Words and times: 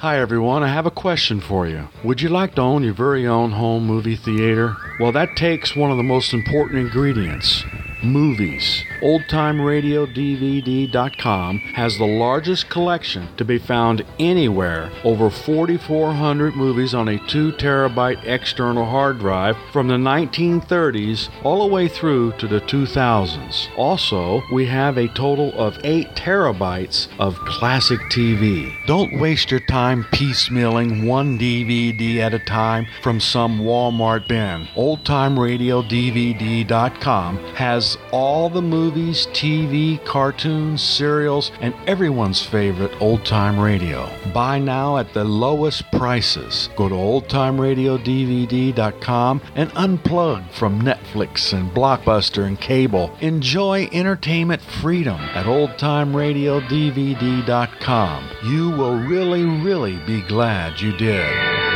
Hi, 0.00 0.20
everyone. 0.20 0.62
I 0.62 0.68
have 0.68 0.86
a 0.86 0.92
question 0.92 1.40
for 1.40 1.66
you. 1.66 1.88
Would 2.04 2.22
you 2.22 2.28
like 2.28 2.54
to 2.54 2.60
own 2.60 2.84
your 2.84 2.94
very 2.94 3.26
own 3.26 3.50
home 3.50 3.84
movie 3.84 4.14
theater? 4.14 4.76
Well, 5.00 5.10
that 5.10 5.36
takes 5.36 5.74
one 5.74 5.90
of 5.90 5.96
the 5.96 6.04
most 6.04 6.32
important 6.32 6.78
ingredients 6.78 7.64
movies. 8.02 8.84
OldTimeRadioDVD.com 9.02 11.58
has 11.74 11.98
the 11.98 12.06
largest 12.06 12.68
collection 12.68 13.28
to 13.36 13.44
be 13.44 13.58
found 13.58 14.04
anywhere. 14.18 14.90
Over 15.04 15.30
4,400 15.30 16.56
movies 16.56 16.94
on 16.94 17.08
a 17.08 17.18
2 17.26 17.52
terabyte 17.52 18.24
external 18.24 18.84
hard 18.84 19.18
drive 19.18 19.56
from 19.72 19.88
the 19.88 19.94
1930s 19.94 21.30
all 21.44 21.66
the 21.66 21.74
way 21.74 21.88
through 21.88 22.32
to 22.32 22.46
the 22.46 22.60
2000s. 22.62 23.68
Also, 23.76 24.42
we 24.52 24.66
have 24.66 24.98
a 24.98 25.08
total 25.08 25.52
of 25.58 25.78
8 25.84 26.14
terabytes 26.14 27.08
of 27.18 27.34
classic 27.46 27.98
TV. 28.10 28.70
Don't 28.86 29.18
waste 29.20 29.50
your 29.50 29.60
time 29.60 30.04
piecemealing 30.12 31.06
one 31.06 31.38
DVD 31.38 32.18
at 32.18 32.34
a 32.34 32.38
time 32.38 32.86
from 33.02 33.18
some 33.20 33.60
Walmart 33.60 34.28
bin. 34.28 34.68
OldTimeRadioDVD.com 34.76 37.38
has 37.54 37.87
all 38.12 38.50
the 38.50 38.60
movies, 38.60 39.26
TV, 39.28 40.04
cartoons, 40.04 40.82
serials, 40.82 41.50
and 41.60 41.72
everyone's 41.86 42.44
favorite 42.44 42.92
old 43.00 43.24
time 43.24 43.58
radio. 43.58 44.10
Buy 44.34 44.58
now 44.58 44.98
at 44.98 45.14
the 45.14 45.24
lowest 45.24 45.90
prices. 45.92 46.68
Go 46.76 46.88
to 46.88 46.94
oldtimeradiodvd.com 46.94 49.42
and 49.54 49.70
unplug 49.70 50.50
from 50.50 50.82
Netflix 50.82 51.52
and 51.52 51.70
Blockbuster 51.70 52.44
and 52.46 52.60
cable. 52.60 53.14
Enjoy 53.20 53.88
entertainment 53.92 54.62
freedom 54.62 55.20
at 55.20 55.46
oldtimeradiodvd.com. 55.46 58.28
You 58.44 58.70
will 58.70 58.98
really, 58.98 59.44
really 59.44 59.96
be 60.06 60.22
glad 60.22 60.80
you 60.80 60.96
did. 60.96 61.67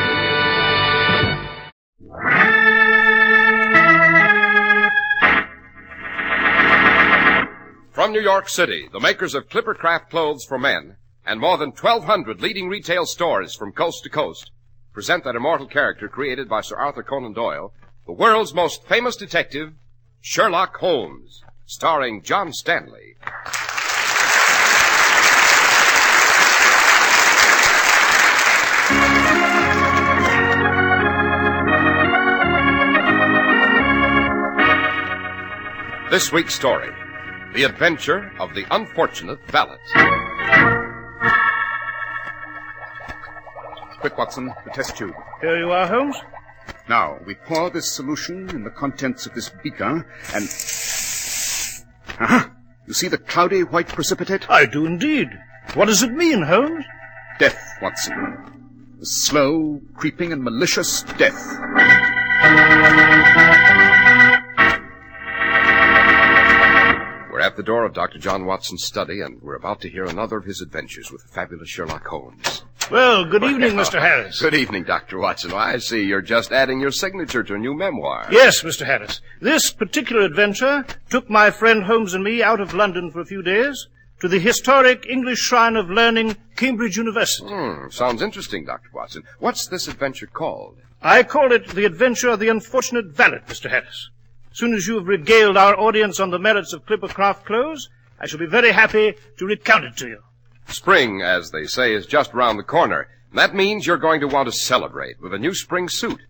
New 8.12 8.20
York 8.20 8.48
City, 8.48 8.88
the 8.92 9.00
makers 9.00 9.34
of 9.34 9.48
Clipper 9.48 9.72
Craft 9.72 10.10
clothes 10.10 10.44
for 10.44 10.58
men 10.58 10.96
and 11.24 11.40
more 11.40 11.56
than 11.56 11.70
1,200 11.70 12.42
leading 12.42 12.68
retail 12.68 13.06
stores 13.06 13.54
from 13.54 13.72
coast 13.72 14.02
to 14.04 14.10
coast 14.10 14.50
present 14.92 15.24
that 15.24 15.34
immortal 15.34 15.66
character 15.66 16.08
created 16.08 16.46
by 16.46 16.60
Sir 16.60 16.76
Arthur 16.76 17.02
Conan 17.02 17.32
Doyle, 17.32 17.72
the 18.04 18.12
world's 18.12 18.52
most 18.52 18.86
famous 18.86 19.16
detective, 19.16 19.72
Sherlock 20.20 20.76
Holmes, 20.76 21.42
starring 21.64 22.22
John 22.22 22.52
Stanley. 22.52 23.16
This 36.10 36.30
week's 36.30 36.54
story 36.54 36.92
The 37.54 37.64
Adventure 37.64 38.32
of 38.40 38.54
the 38.54 38.64
Unfortunate 38.70 39.38
Valet. 39.48 39.76
Quick, 44.00 44.16
Watson, 44.16 44.54
the 44.64 44.70
test 44.70 44.96
tube. 44.96 45.14
Here 45.42 45.58
you 45.58 45.70
are, 45.70 45.86
Holmes. 45.86 46.16
Now, 46.88 47.18
we 47.26 47.34
pour 47.34 47.68
this 47.68 47.92
solution 47.92 48.48
in 48.50 48.64
the 48.64 48.70
contents 48.70 49.26
of 49.26 49.34
this 49.34 49.50
beaker 49.62 50.06
and. 50.34 50.48
Aha! 52.20 52.50
You 52.86 52.94
see 52.94 53.08
the 53.08 53.18
cloudy 53.18 53.64
white 53.64 53.88
precipitate? 53.88 54.48
I 54.50 54.64
do 54.64 54.86
indeed. 54.86 55.28
What 55.74 55.86
does 55.86 56.02
it 56.02 56.12
mean, 56.12 56.42
Holmes? 56.42 56.84
Death, 57.38 57.60
Watson. 57.82 58.96
The 58.98 59.06
slow, 59.06 59.80
creeping, 59.94 60.32
and 60.32 60.42
malicious 60.42 61.02
death. 61.18 61.58
At 67.52 67.56
the 67.56 67.62
door 67.62 67.84
of 67.84 67.92
Dr. 67.92 68.18
John 68.18 68.46
Watson's 68.46 68.82
study, 68.82 69.20
and 69.20 69.42
we're 69.42 69.56
about 69.56 69.82
to 69.82 69.90
hear 69.90 70.06
another 70.06 70.38
of 70.38 70.46
his 70.46 70.62
adventures 70.62 71.12
with 71.12 71.20
the 71.20 71.28
fabulous 71.28 71.68
Sherlock 71.68 72.06
Holmes. 72.06 72.64
Well, 72.90 73.26
good 73.26 73.44
evening, 73.44 73.72
Mr. 73.72 74.00
Harris. 74.00 74.40
Good 74.40 74.54
evening, 74.54 74.84
Dr. 74.84 75.18
Watson. 75.18 75.52
I 75.52 75.76
see 75.76 76.02
you're 76.02 76.22
just 76.22 76.50
adding 76.50 76.80
your 76.80 76.92
signature 76.92 77.42
to 77.42 77.54
a 77.54 77.58
new 77.58 77.74
memoir. 77.74 78.26
Yes, 78.30 78.62
Mr. 78.62 78.86
Harris. 78.86 79.20
This 79.42 79.70
particular 79.70 80.22
adventure 80.22 80.86
took 81.10 81.28
my 81.28 81.50
friend 81.50 81.84
Holmes 81.84 82.14
and 82.14 82.24
me 82.24 82.42
out 82.42 82.58
of 82.58 82.72
London 82.72 83.10
for 83.10 83.20
a 83.20 83.26
few 83.26 83.42
days 83.42 83.86
to 84.20 84.28
the 84.28 84.40
historic 84.40 85.04
English 85.06 85.40
Shrine 85.40 85.76
of 85.76 85.90
Learning, 85.90 86.36
Cambridge 86.56 86.96
University. 86.96 87.50
Hmm, 87.50 87.90
sounds 87.90 88.22
interesting, 88.22 88.64
Dr. 88.64 88.88
Watson. 88.94 89.24
What's 89.40 89.66
this 89.66 89.88
adventure 89.88 90.26
called? 90.26 90.78
I 91.02 91.22
call 91.22 91.52
it 91.52 91.68
The 91.68 91.84
Adventure 91.84 92.30
of 92.30 92.40
the 92.40 92.48
Unfortunate 92.48 93.08
Valet, 93.08 93.40
Mr. 93.46 93.68
Harris. 93.68 94.08
Soon 94.52 94.74
as 94.74 94.86
you 94.86 94.96
have 94.96 95.06
regaled 95.06 95.56
our 95.56 95.78
audience 95.78 96.20
on 96.20 96.30
the 96.30 96.38
merits 96.38 96.72
of 96.72 96.84
Clippercraft 96.84 97.44
clothes, 97.44 97.88
I 98.20 98.26
shall 98.26 98.38
be 98.38 98.46
very 98.46 98.72
happy 98.72 99.14
to 99.38 99.46
recount 99.46 99.84
it 99.84 99.96
to 99.96 100.08
you. 100.08 100.18
Spring, 100.66 101.22
as 101.22 101.50
they 101.50 101.64
say, 101.64 101.94
is 101.94 102.06
just 102.06 102.34
round 102.34 102.58
the 102.58 102.62
corner. 102.64 103.08
That 103.32 103.54
means 103.54 103.86
you're 103.86 103.96
going 103.96 104.20
to 104.20 104.28
want 104.28 104.46
to 104.46 104.52
celebrate 104.52 105.20
with 105.20 105.32
a 105.32 105.38
new 105.38 105.54
spring 105.54 105.88
suit. 105.88 106.20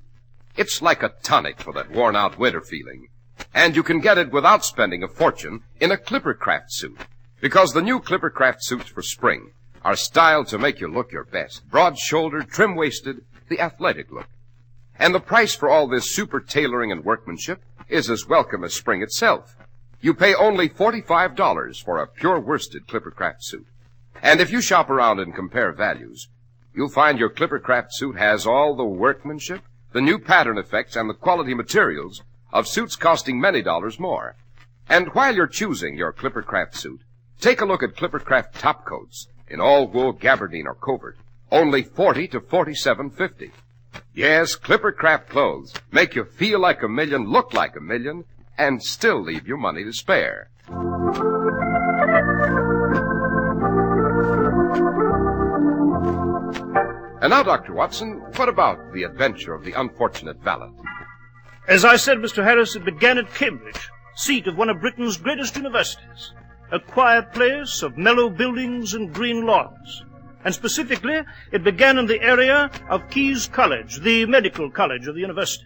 It's 0.56 0.80
like 0.80 1.02
a 1.02 1.14
tonic 1.22 1.60
for 1.60 1.72
that 1.72 1.90
worn 1.90 2.14
out 2.14 2.38
winter 2.38 2.60
feeling. 2.60 3.08
And 3.52 3.74
you 3.74 3.82
can 3.82 4.00
get 4.00 4.18
it 4.18 4.32
without 4.32 4.64
spending 4.64 5.02
a 5.02 5.08
fortune 5.08 5.64
in 5.80 5.90
a 5.90 5.96
Clippercraft 5.96 6.70
suit. 6.70 6.98
Because 7.40 7.72
the 7.72 7.82
new 7.82 7.98
Clippercraft 7.98 8.62
suits 8.62 8.88
for 8.88 9.02
spring 9.02 9.50
are 9.84 9.96
styled 9.96 10.46
to 10.48 10.58
make 10.58 10.80
you 10.80 10.86
look 10.86 11.10
your 11.10 11.24
best. 11.24 11.68
Broad 11.68 11.98
shouldered, 11.98 12.48
trim 12.48 12.76
waisted, 12.76 13.24
the 13.48 13.60
athletic 13.60 14.12
look. 14.12 14.28
And 14.96 15.14
the 15.14 15.20
price 15.20 15.54
for 15.54 15.68
all 15.68 15.88
this 15.88 16.14
super 16.14 16.38
tailoring 16.38 16.92
and 16.92 17.04
workmanship 17.04 17.62
is 17.92 18.08
as 18.08 18.26
welcome 18.26 18.64
as 18.64 18.74
spring 18.74 19.02
itself. 19.02 19.54
You 20.00 20.14
pay 20.14 20.34
only 20.34 20.68
$45 20.68 21.84
for 21.84 21.98
a 21.98 22.06
pure 22.06 22.40
worsted 22.40 22.86
Clippercraft 22.86 23.42
suit. 23.42 23.66
And 24.22 24.40
if 24.40 24.50
you 24.50 24.62
shop 24.62 24.88
around 24.88 25.20
and 25.20 25.34
compare 25.34 25.72
values, 25.72 26.28
you'll 26.74 26.88
find 26.88 27.18
your 27.18 27.28
Clippercraft 27.28 27.88
suit 27.90 28.16
has 28.16 28.46
all 28.46 28.74
the 28.74 28.84
workmanship, 28.84 29.62
the 29.92 30.00
new 30.00 30.18
pattern 30.18 30.56
effects, 30.56 30.96
and 30.96 31.08
the 31.08 31.14
quality 31.14 31.52
materials 31.52 32.22
of 32.50 32.66
suits 32.66 32.96
costing 32.96 33.38
many 33.38 33.60
dollars 33.60 34.00
more. 34.00 34.36
And 34.88 35.08
while 35.08 35.34
you're 35.34 35.46
choosing 35.46 35.96
your 35.96 36.14
Clippercraft 36.14 36.74
suit, 36.74 37.02
take 37.40 37.60
a 37.60 37.66
look 37.66 37.82
at 37.82 37.94
Clippercraft 37.94 38.54
top 38.54 38.86
coats 38.86 39.28
in 39.48 39.60
all 39.60 39.86
wool 39.86 40.14
gabardine 40.14 40.66
or 40.66 40.74
covert, 40.74 41.18
only 41.50 41.82
40 41.82 42.28
to 42.28 42.40
47.50. 42.40 43.50
Yes, 44.14 44.54
Clipper 44.54 44.92
Craft 44.92 45.28
clothes 45.28 45.74
make 45.90 46.14
you 46.14 46.24
feel 46.24 46.60
like 46.60 46.82
a 46.82 46.88
million, 46.88 47.24
look 47.30 47.54
like 47.54 47.76
a 47.76 47.80
million, 47.80 48.24
and 48.58 48.82
still 48.82 49.20
leave 49.22 49.48
you 49.48 49.56
money 49.56 49.84
to 49.84 49.92
spare. 49.92 50.50
And 57.22 57.30
now, 57.30 57.42
Dr. 57.44 57.72
Watson, 57.72 58.20
what 58.36 58.48
about 58.48 58.92
the 58.92 59.04
adventure 59.04 59.54
of 59.54 59.64
the 59.64 59.72
unfortunate 59.72 60.38
valet? 60.42 60.72
As 61.68 61.84
I 61.84 61.94
said, 61.94 62.18
Mr. 62.18 62.42
Harris, 62.42 62.74
it 62.74 62.84
began 62.84 63.16
at 63.16 63.32
Cambridge, 63.32 63.90
seat 64.16 64.48
of 64.48 64.58
one 64.58 64.68
of 64.68 64.80
Britain's 64.80 65.16
greatest 65.16 65.56
universities. 65.56 66.32
A 66.72 66.80
quiet 66.80 67.32
place 67.32 67.82
of 67.82 67.96
mellow 67.96 68.28
buildings 68.28 68.94
and 68.94 69.14
green 69.14 69.46
lawns. 69.46 70.02
And 70.44 70.54
specifically, 70.54 71.20
it 71.52 71.62
began 71.62 71.98
in 71.98 72.06
the 72.06 72.20
area 72.20 72.70
of 72.88 73.08
Caius 73.10 73.46
College, 73.46 74.00
the 74.00 74.26
medical 74.26 74.70
college 74.70 75.06
of 75.06 75.14
the 75.14 75.20
university. 75.20 75.64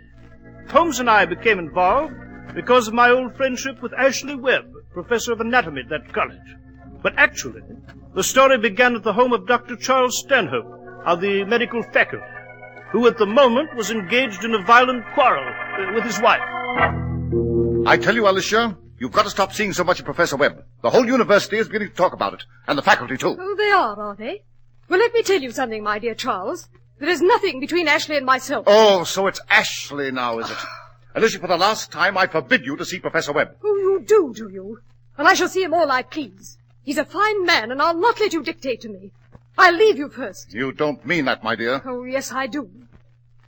Holmes 0.68 1.00
and 1.00 1.08
I 1.08 1.24
became 1.24 1.58
involved 1.58 2.14
because 2.54 2.88
of 2.88 2.94
my 2.94 3.10
old 3.10 3.36
friendship 3.36 3.82
with 3.82 3.94
Ashley 3.94 4.34
Webb, 4.34 4.66
professor 4.92 5.32
of 5.32 5.40
anatomy 5.40 5.82
at 5.82 5.88
that 5.88 6.12
college. 6.12 6.56
But 7.02 7.14
actually, 7.16 7.62
the 8.14 8.22
story 8.22 8.58
began 8.58 8.96
at 8.96 9.02
the 9.02 9.12
home 9.12 9.32
of 9.32 9.46
Dr. 9.46 9.76
Charles 9.76 10.18
Stanhope 10.18 10.66
of 11.04 11.20
the 11.20 11.44
medical 11.44 11.82
faculty, 11.82 12.24
who 12.90 13.06
at 13.06 13.18
the 13.18 13.26
moment 13.26 13.74
was 13.76 13.90
engaged 13.90 14.44
in 14.44 14.54
a 14.54 14.62
violent 14.62 15.04
quarrel 15.14 15.46
uh, 15.46 15.94
with 15.94 16.04
his 16.04 16.20
wife. 16.20 16.40
I 17.86 17.96
tell 17.96 18.14
you, 18.14 18.28
Alicia, 18.28 18.76
you've 18.98 19.12
got 19.12 19.22
to 19.22 19.30
stop 19.30 19.52
seeing 19.52 19.72
so 19.72 19.84
much 19.84 20.00
of 20.00 20.04
Professor 20.04 20.36
Webb. 20.36 20.64
The 20.82 20.90
whole 20.90 21.06
university 21.06 21.58
is 21.58 21.68
beginning 21.68 21.90
to 21.90 21.94
talk 21.94 22.12
about 22.12 22.34
it, 22.34 22.44
and 22.66 22.76
the 22.76 22.82
faculty 22.82 23.16
too. 23.16 23.36
Oh, 23.38 23.54
they 23.56 23.70
are, 23.70 24.00
are 24.00 24.16
they? 24.16 24.42
Well, 24.88 25.00
let 25.00 25.12
me 25.14 25.22
tell 25.22 25.40
you 25.40 25.50
something, 25.50 25.82
my 25.82 25.98
dear 25.98 26.14
Charles. 26.14 26.68
There 26.98 27.08
is 27.08 27.20
nothing 27.20 27.60
between 27.60 27.88
Ashley 27.88 28.16
and 28.16 28.24
myself. 28.24 28.64
Oh, 28.66 29.04
so 29.04 29.26
it's 29.26 29.40
Ashley 29.50 30.10
now, 30.10 30.38
is 30.38 30.50
it? 30.50 30.56
Alicia, 31.14 31.38
for 31.40 31.48
the 31.48 31.56
last 31.56 31.90
time, 31.90 32.16
I 32.16 32.26
forbid 32.26 32.64
you 32.64 32.76
to 32.76 32.84
see 32.84 32.98
Professor 32.98 33.32
Webb. 33.32 33.56
Oh, 33.64 33.76
you 33.76 34.04
do, 34.06 34.32
do 34.34 34.48
you? 34.48 34.80
Well, 35.18 35.26
I 35.26 35.34
shall 35.34 35.48
see 35.48 35.62
him 35.62 35.74
all 35.74 35.90
I 35.90 36.02
please. 36.02 36.58
He's 36.82 36.98
a 36.98 37.04
fine 37.04 37.44
man, 37.44 37.72
and 37.72 37.82
I'll 37.82 37.98
not 37.98 38.20
let 38.20 38.32
you 38.32 38.42
dictate 38.42 38.80
to 38.82 38.88
me. 38.88 39.12
I'll 39.58 39.74
leave 39.74 39.98
you 39.98 40.08
first. 40.08 40.52
You 40.52 40.72
don't 40.72 41.04
mean 41.04 41.24
that, 41.24 41.42
my 41.42 41.56
dear. 41.56 41.82
Oh, 41.84 42.04
yes, 42.04 42.32
I 42.32 42.46
do. 42.46 42.70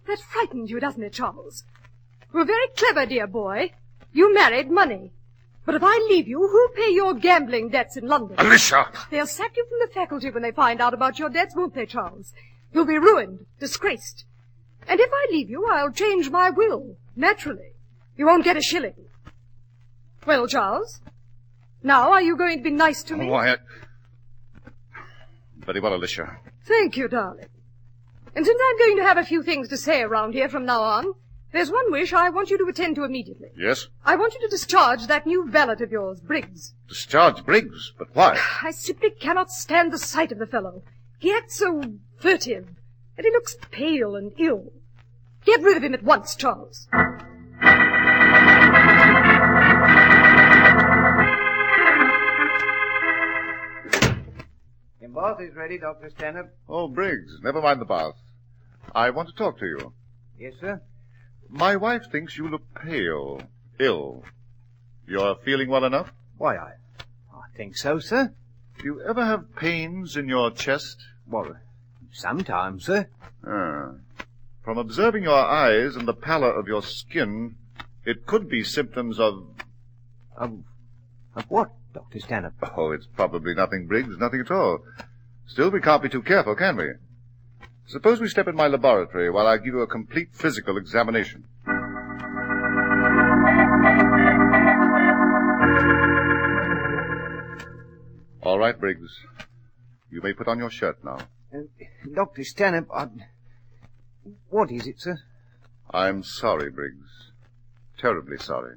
That 0.07 0.19
frightened 0.21 0.71
you, 0.71 0.81
doesn't 0.81 1.03
it, 1.03 1.13
Charles? 1.13 1.65
You're 2.35 2.47
very 2.47 2.69
clever, 2.77 3.07
dear 3.07 3.27
boy. 3.27 3.73
You 4.13 4.35
married 4.35 4.71
money. 4.71 5.13
But 5.69 5.75
if 5.75 5.83
I 5.85 5.99
leave 6.09 6.27
you, 6.27 6.49
who'll 6.49 6.69
pay 6.71 6.95
your 6.95 7.13
gambling 7.13 7.69
debts 7.69 7.99
in 7.99 8.09
London? 8.09 8.37
Alicia! 8.39 8.91
They'll 9.11 9.27
sack 9.27 9.55
you 9.55 9.67
from 9.69 9.81
the 9.87 9.93
faculty 9.93 10.31
when 10.31 10.43
they 10.43 10.51
find 10.51 10.81
out 10.81 10.95
about 10.95 11.19
your 11.19 11.29
debts, 11.29 11.55
won't 11.55 11.75
they, 11.75 11.85
Charles? 11.85 12.33
You'll 12.73 12.87
be 12.87 12.97
ruined, 12.97 13.45
disgraced. 13.61 14.25
And 14.89 14.99
if 14.99 15.11
I 15.13 15.27
leave 15.31 15.51
you, 15.51 15.69
I'll 15.71 15.93
change 15.93 16.31
my 16.31 16.49
will, 16.49 16.97
naturally. 17.15 17.75
You 18.17 18.25
won't 18.25 18.45
get 18.45 18.57
a 18.57 18.63
shilling. 18.63 18.95
Well, 20.27 20.47
Charles, 20.47 21.03
now 21.83 22.13
are 22.13 22.23
you 22.23 22.35
going 22.35 22.57
to 22.57 22.65
be 22.65 22.71
nice 22.71 23.03
to 23.03 23.15
me? 23.15 23.29
Oh, 23.29 23.35
I... 23.35 23.59
Very 25.59 25.81
well, 25.81 25.95
Alicia. 25.95 26.39
Thank 26.65 26.97
you, 26.97 27.09
darling. 27.09 27.49
And 28.35 28.47
since 28.47 28.59
I'm 28.71 28.79
going 28.79 28.97
to 28.97 29.03
have 29.03 29.19
a 29.19 29.23
few 29.23 29.43
things 29.43 29.69
to 29.69 29.77
say 29.77 30.01
around 30.01 30.33
here 30.33 30.49
from 30.49 30.65
now 30.65 30.81
on, 30.81 31.13
there's 31.51 31.71
one 31.71 31.91
wish 31.91 32.13
I 32.13 32.29
want 32.29 32.51
you 32.51 32.59
to 32.59 32.67
attend 32.67 32.97
to 32.97 33.05
immediately. 33.05 33.49
Yes? 33.57 33.89
I 34.05 34.17
want 34.17 34.35
you 34.35 34.41
to 34.41 34.49
discharge 34.49 35.07
that 35.07 35.27
new 35.27 35.49
valet 35.49 35.77
of 35.81 35.91
yours, 35.91 36.21
Briggs. 36.21 36.75
Discharge 36.89 37.45
Briggs, 37.45 37.93
but 37.99 38.09
why? 38.15 38.39
I 38.63 38.71
simply 38.71 39.11
cannot 39.11 39.51
stand 39.51 39.93
the 39.93 39.99
sight 39.99 40.31
of 40.31 40.39
the 40.39 40.47
fellow. 40.47 40.83
He 41.19 41.33
acts 41.33 41.57
so 41.57 41.83
furtive, 42.19 42.69
and 43.17 43.25
he 43.25 43.31
looks 43.31 43.57
pale 43.71 44.15
and 44.15 44.33
ill. 44.39 44.73
Get 45.45 45.63
rid 45.63 45.79
of 45.79 45.83
him 45.83 45.95
at 45.95 46.03
once, 46.03 46.35
Charles. 46.35 46.87
Your 55.01 55.11
bath 55.11 55.41
is 55.41 55.55
ready, 55.57 55.79
Dr. 55.79 56.11
Stanhope. 56.11 56.51
Oh, 56.69 56.89
Briggs, 56.89 57.39
never 57.43 57.63
mind 57.63 57.81
the 57.81 57.87
bath. 57.87 58.15
I 58.95 59.09
want 59.11 59.29
to 59.29 59.35
talk 59.35 59.59
to 59.61 59.67
you. 59.67 59.95
Yes, 60.39 60.53
sir. 60.61 60.83
My 61.49 61.77
wife 61.77 62.11
thinks 62.11 62.37
you 62.37 62.49
look 62.49 62.63
pale, 62.75 63.41
ill. 63.79 64.25
You're 65.07 65.37
feeling 65.37 65.69
well 65.69 65.85
enough? 65.85 66.13
Why, 66.37 66.57
I, 66.57 66.73
I 67.33 67.57
think 67.57 67.77
so, 67.77 67.99
sir. 67.99 68.35
Do 68.79 68.85
you 68.85 69.03
ever 69.03 69.25
have 69.25 69.57
pains 69.57 70.17
in 70.17 70.29
your 70.29 70.51
chest? 70.51 70.99
Well, 71.27 71.57
sometimes, 72.13 72.87
sir. 72.87 73.09
Ah. 73.47 73.93
From 74.63 74.79
observing 74.79 75.23
your 75.23 75.35
eyes 75.43 75.97
and 75.97 76.07
the 76.07 76.13
pallor 76.13 76.53
of 76.53 76.69
your 76.69 76.83
skin, 76.83 77.57
it 78.05 78.27
could 78.27 78.49
be 78.49 78.63
symptoms 78.63 79.19
of... 79.19 79.47
Of, 80.37 80.59
of 81.35 81.45
what, 81.49 81.73
Dr. 81.95 82.21
Stanhope? 82.21 82.53
Oh, 82.77 82.93
it's 82.93 83.07
probably 83.07 83.55
nothing, 83.55 83.87
Briggs, 83.87 84.19
nothing 84.19 84.41
at 84.41 84.51
all. 84.51 84.81
Still, 85.47 85.71
we 85.71 85.81
can't 85.81 86.03
be 86.03 86.11
too 86.11 86.23
careful, 86.23 86.55
can 86.55 86.77
we? 86.77 86.91
Suppose 87.89 88.21
we 88.21 88.29
step 88.29 88.47
in 88.49 88.55
my 88.55 88.67
laboratory 88.67 89.31
while 89.31 89.47
I 89.47 89.57
give 89.57 89.73
you 89.73 89.81
a 89.81 89.87
complete 89.87 90.29
physical 90.35 90.77
examination. 90.77 91.45
All 98.43 98.59
right, 98.59 98.79
Briggs. 98.79 99.11
You 100.11 100.21
may 100.21 100.35
put 100.35 100.49
on 100.49 100.59
your 100.59 100.69
shirt 100.69 101.03
now. 101.03 101.19
Uh, 101.51 101.61
Dr. 102.15 102.45
Stanhope, 102.45 102.91
I... 102.95 103.09
What 104.51 104.71
is 104.71 104.87
it, 104.87 105.01
sir? 105.01 105.17
I'm 105.91 106.23
sorry, 106.23 106.71
Briggs. 106.71 107.33
Terribly 107.99 108.37
sorry. 108.37 108.77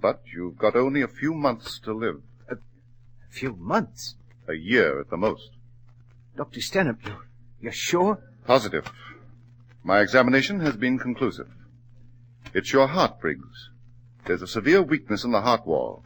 But 0.00 0.22
you've 0.34 0.58
got 0.58 0.74
only 0.74 1.02
a 1.02 1.08
few 1.08 1.34
months 1.34 1.78
to 1.84 1.92
live. 1.92 2.20
A 2.50 2.56
few 3.30 3.54
months? 3.54 4.16
A 4.48 4.54
year 4.54 5.00
at 5.00 5.10
the 5.10 5.16
most. 5.16 5.50
Dr. 6.36 6.60
Stanhope, 6.60 6.98
you're, 7.04 7.22
you're 7.64 7.72
sure? 7.72 8.18
Positive. 8.46 8.90
My 9.82 10.00
examination 10.00 10.60
has 10.60 10.76
been 10.76 10.98
conclusive. 10.98 11.48
It's 12.52 12.72
your 12.72 12.86
heart, 12.86 13.20
Briggs. 13.20 13.70
There's 14.26 14.42
a 14.42 14.46
severe 14.46 14.82
weakness 14.82 15.24
in 15.24 15.32
the 15.32 15.40
heart 15.40 15.66
wall. 15.66 16.04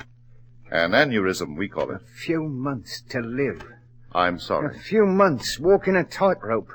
An 0.71 0.93
aneurysm, 0.93 1.57
we 1.57 1.69
call 1.69 1.91
it. 1.91 1.97
A 2.03 2.19
few 2.21 2.49
months 2.49 3.03
to 3.11 3.21
live. 3.21 3.65
I'm 4.13 4.39
sorry. 4.39 4.77
A 4.77 4.79
few 4.79 5.05
months 5.05 5.59
walking 5.59 5.97
a 5.97 6.05
tightrope. 6.05 6.73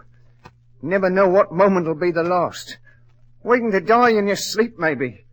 Never 0.81 1.09
know 1.09 1.30
what 1.30 1.51
moment 1.51 1.88
will 1.88 1.95
be 1.95 2.12
the 2.12 2.24
last. 2.24 2.77
Waiting 3.44 3.71
to 3.71 3.80
die 3.80 4.09
in 4.09 4.27
your 4.27 4.35
sleep, 4.35 4.77
maybe. 4.77 5.25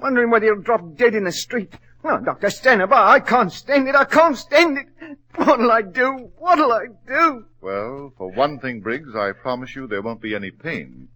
Wondering 0.00 0.30
whether 0.30 0.46
you'll 0.46 0.62
drop 0.62 0.96
dead 0.96 1.14
in 1.14 1.24
the 1.24 1.32
street. 1.32 1.74
Oh, 2.04 2.18
Dr. 2.18 2.48
I 2.66 3.12
I 3.14 3.20
can't 3.20 3.52
stand 3.52 3.88
it. 3.88 3.94
I 3.94 4.04
can't 4.04 4.36
stand 4.36 4.78
it. 4.78 5.18
What'll 5.36 5.70
I 5.70 5.82
do? 5.82 6.30
What'll 6.36 6.72
I 6.72 6.86
do? 7.06 7.46
Well, 7.60 8.12
for 8.18 8.30
one 8.30 8.58
thing, 8.58 8.80
Briggs, 8.80 9.14
I 9.14 9.32
promise 9.32 9.76
you 9.76 9.86
there 9.86 10.02
won't 10.02 10.20
be 10.20 10.34
any 10.34 10.50
pain. 10.50 11.08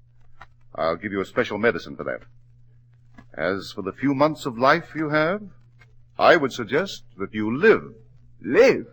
I'll 0.75 0.97
give 0.97 1.13
you 1.13 1.21
a 1.21 1.27
special 1.27 1.59
medicine 1.59 1.97
for 1.97 2.05
that. 2.05 2.21
As 3.35 3.73
for 3.73 3.83
the 3.83 3.93
few 3.93 4.15
months 4.15 4.47
of 4.47 4.59
life 4.59 4.93
you 4.95 5.11
have, 5.11 5.43
I 6.19 6.37
would 6.37 6.53
suggest 6.53 7.03
that 7.19 7.35
you 7.35 7.55
live 7.57 7.95
Live? 8.41 8.87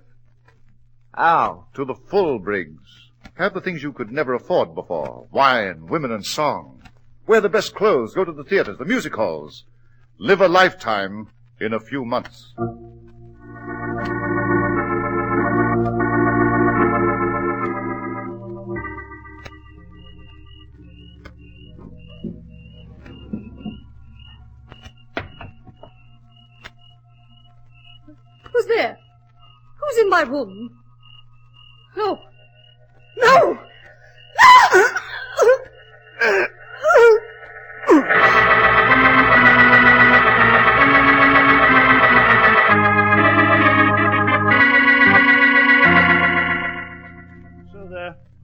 How? 1.13 1.67
to 1.75 1.85
the 1.85 1.93
full, 1.93 2.39
Briggs. 2.39 3.11
Have 3.35 3.53
the 3.53 3.61
things 3.61 3.83
you 3.83 3.93
could 3.93 4.11
never 4.11 4.33
afford 4.33 4.73
before. 4.73 5.27
Wine, 5.31 5.87
women, 5.87 6.11
and 6.11 6.25
song. 6.25 6.81
Wear 7.27 7.39
the 7.41 7.49
best 7.49 7.75
clothes, 7.75 8.13
go 8.13 8.25
to 8.25 8.31
the 8.31 8.43
theaters, 8.43 8.77
the 8.77 8.85
music 8.85 9.15
halls. 9.15 9.65
Live 10.17 10.41
a 10.41 10.47
lifetime 10.47 11.27
in 11.63 11.73
a 11.73 11.79
few 11.79 12.03
months. 12.03 12.53
Who's 28.51 28.65
there? 28.67 28.97
Who's 29.79 29.97
in 29.99 30.09
my 30.09 30.23
room? 30.23 30.69
No. 31.95 32.19
No! 33.17 33.59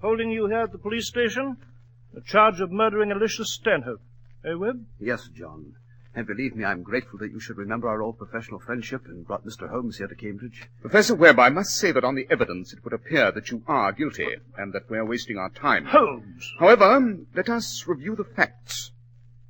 Holding 0.01 0.31
you 0.31 0.47
here 0.47 0.59
at 0.59 0.71
the 0.71 0.77
police 0.77 1.07
station? 1.07 1.57
A 2.15 2.21
charge 2.21 2.59
of 2.59 2.71
murdering 2.71 3.11
Alicia 3.11 3.45
Stanhope. 3.45 4.01
Eh, 4.43 4.53
Webb? 4.53 4.85
Yes, 4.99 5.27
John. 5.27 5.75
And 6.15 6.25
believe 6.25 6.55
me, 6.55 6.65
I'm 6.65 6.81
grateful 6.81 7.19
that 7.19 7.31
you 7.31 7.39
should 7.39 7.57
remember 7.57 7.87
our 7.87 8.01
old 8.01 8.17
professional 8.17 8.59
friendship 8.59 9.05
and 9.05 9.27
brought 9.27 9.45
Mr. 9.45 9.69
Holmes 9.69 9.97
here 9.99 10.07
to 10.07 10.15
Cambridge. 10.15 10.67
Professor 10.81 11.13
Webb, 11.13 11.39
I 11.39 11.49
must 11.49 11.77
say 11.77 11.91
that 11.91 12.03
on 12.03 12.15
the 12.15 12.27
evidence 12.31 12.73
it 12.73 12.83
would 12.83 12.93
appear 12.93 13.31
that 13.31 13.51
you 13.51 13.61
are 13.67 13.91
guilty, 13.91 14.27
and 14.57 14.73
that 14.73 14.89
we're 14.89 15.05
wasting 15.05 15.37
our 15.37 15.51
time. 15.51 15.85
Holmes! 15.85 16.51
However, 16.59 17.19
let 17.35 17.47
us 17.49 17.85
review 17.87 18.15
the 18.15 18.23
facts. 18.23 18.91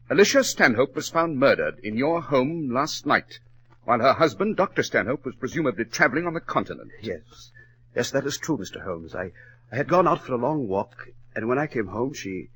Alicia 0.10 0.44
Stanhope 0.44 0.96
was 0.96 1.10
found 1.10 1.38
murdered 1.38 1.80
in 1.82 1.96
your 1.96 2.22
home 2.22 2.70
last 2.72 3.06
night, 3.06 3.40
while 3.86 4.00
her 4.00 4.14
husband, 4.14 4.58
Dr. 4.58 4.84
Stanhope, 4.84 5.24
was 5.24 5.36
presumably 5.36 5.86
traveling 5.86 6.28
on 6.28 6.34
the 6.34 6.42
continent. 6.42 6.92
Yes. 7.02 7.52
Yes, 7.96 8.12
that 8.12 8.26
is 8.26 8.38
true, 8.38 8.58
Mr. 8.58 8.84
Holmes. 8.84 9.16
I, 9.16 9.32
I 9.72 9.76
had 9.78 9.88
gone 9.88 10.08
out 10.08 10.24
for 10.24 10.34
a 10.34 10.38
long 10.38 10.68
walk, 10.68 11.10
and 11.36 11.48
when 11.48 11.60
I 11.60 11.68
came 11.68 11.88
home, 11.88 12.14
she. 12.14 12.50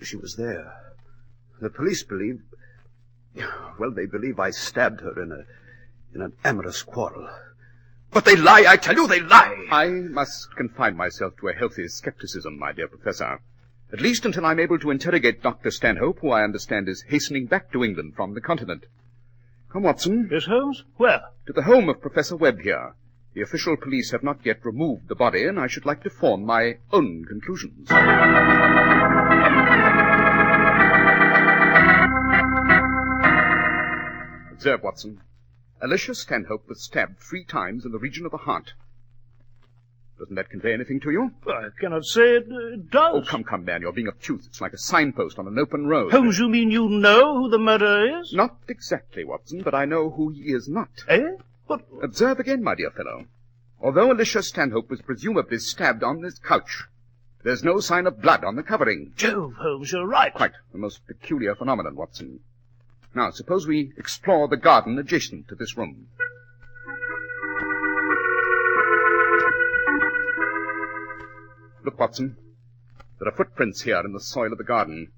she 0.00 0.16
was 0.16 0.36
there. 0.36 0.94
The 1.60 1.70
police 1.70 2.02
believe. 2.02 2.42
Well, 3.78 3.90
they 3.90 4.06
believe 4.06 4.38
I 4.40 4.50
stabbed 4.50 5.02
her 5.02 5.22
in 5.22 5.30
a. 5.32 5.44
in 6.14 6.22
an 6.22 6.32
amorous 6.44 6.82
quarrel. 6.82 7.28
But 8.10 8.24
they 8.24 8.36
lie, 8.36 8.64
I 8.66 8.76
tell 8.76 8.94
you, 8.94 9.06
they 9.06 9.20
lie! 9.20 9.66
I 9.70 9.88
must 9.88 10.54
confine 10.56 10.96
myself 10.96 11.36
to 11.38 11.48
a 11.48 11.52
healthy 11.52 11.86
skepticism, 11.88 12.58
my 12.58 12.72
dear 12.72 12.88
Professor. 12.88 13.40
At 13.92 14.00
least 14.00 14.24
until 14.24 14.46
I'm 14.46 14.58
able 14.60 14.78
to 14.78 14.90
interrogate 14.90 15.42
Dr. 15.42 15.70
Stanhope, 15.70 16.20
who 16.20 16.30
I 16.30 16.42
understand 16.42 16.88
is 16.88 17.04
hastening 17.08 17.46
back 17.46 17.70
to 17.72 17.84
England 17.84 18.14
from 18.16 18.32
the 18.32 18.40
continent. 18.40 18.86
Come, 19.70 19.82
Watson, 19.82 20.28
Yes, 20.32 20.46
Holmes? 20.46 20.84
Where? 20.96 21.20
to 21.46 21.52
the 21.52 21.64
home 21.64 21.88
of 21.90 22.00
Professor 22.00 22.36
Webb 22.36 22.60
here. 22.60 22.94
The 23.36 23.42
official 23.42 23.76
police 23.76 24.12
have 24.12 24.22
not 24.22 24.38
yet 24.46 24.64
removed 24.64 25.08
the 25.08 25.14
body, 25.14 25.44
and 25.44 25.60
I 25.60 25.66
should 25.66 25.84
like 25.84 26.02
to 26.04 26.08
form 26.08 26.46
my 26.46 26.78
own 26.90 27.26
conclusions. 27.26 27.86
Observe, 34.50 34.82
Watson. 34.82 35.20
Alicia 35.82 36.14
Stanhope 36.14 36.66
was 36.66 36.82
stabbed 36.82 37.20
three 37.20 37.44
times 37.44 37.84
in 37.84 37.92
the 37.92 37.98
region 37.98 38.24
of 38.24 38.30
the 38.30 38.38
heart. 38.38 38.72
Doesn't 40.18 40.36
that 40.36 40.48
convey 40.48 40.72
anything 40.72 40.98
to 41.00 41.10
you? 41.10 41.32
I 41.46 41.68
cannot 41.78 42.06
say 42.06 42.36
it, 42.36 42.46
uh, 42.50 42.72
it 42.72 42.90
does. 42.90 43.16
Oh, 43.16 43.20
come, 43.20 43.44
come, 43.44 43.66
man, 43.66 43.82
you're 43.82 43.92
being 43.92 44.08
obtuse. 44.08 44.46
It's 44.46 44.62
like 44.62 44.72
a 44.72 44.78
signpost 44.78 45.38
on 45.38 45.46
an 45.46 45.58
open 45.58 45.86
road. 45.86 46.10
Holmes, 46.10 46.38
you 46.38 46.48
mean 46.48 46.70
you 46.70 46.88
know 46.88 47.36
who 47.36 47.50
the 47.50 47.58
murderer 47.58 48.18
is? 48.18 48.32
Not 48.32 48.56
exactly, 48.66 49.24
Watson, 49.24 49.60
but 49.60 49.74
I 49.74 49.84
know 49.84 50.08
who 50.08 50.30
he 50.30 50.54
is 50.54 50.70
not. 50.70 50.88
Eh? 51.06 51.32
But 51.68 51.82
Observe 52.02 52.38
again, 52.38 52.62
my 52.62 52.74
dear 52.74 52.90
fellow. 52.90 53.26
Although 53.80 54.12
Alicia 54.12 54.42
Stanhope 54.42 54.88
was 54.88 55.02
presumably 55.02 55.58
stabbed 55.58 56.02
on 56.02 56.20
this 56.20 56.38
couch, 56.38 56.84
there's 57.42 57.64
no 57.64 57.80
sign 57.80 58.06
of 58.06 58.22
blood 58.22 58.44
on 58.44 58.56
the 58.56 58.62
covering. 58.62 59.12
Jove, 59.16 59.54
Holmes, 59.54 59.92
you're 59.92 60.06
right. 60.06 60.32
Quite 60.32 60.52
a 60.72 60.78
most 60.78 61.06
peculiar 61.06 61.54
phenomenon, 61.54 61.96
Watson. 61.96 62.40
Now, 63.14 63.30
suppose 63.30 63.66
we 63.66 63.92
explore 63.96 64.48
the 64.48 64.56
garden 64.56 64.98
adjacent 64.98 65.48
to 65.48 65.54
this 65.54 65.76
room. 65.76 66.08
Look, 71.84 71.98
Watson. 71.98 72.36
There 73.18 73.28
are 73.28 73.36
footprints 73.36 73.82
here 73.82 74.00
in 74.04 74.12
the 74.12 74.20
soil 74.20 74.52
of 74.52 74.58
the 74.58 74.64
garden. 74.64 75.12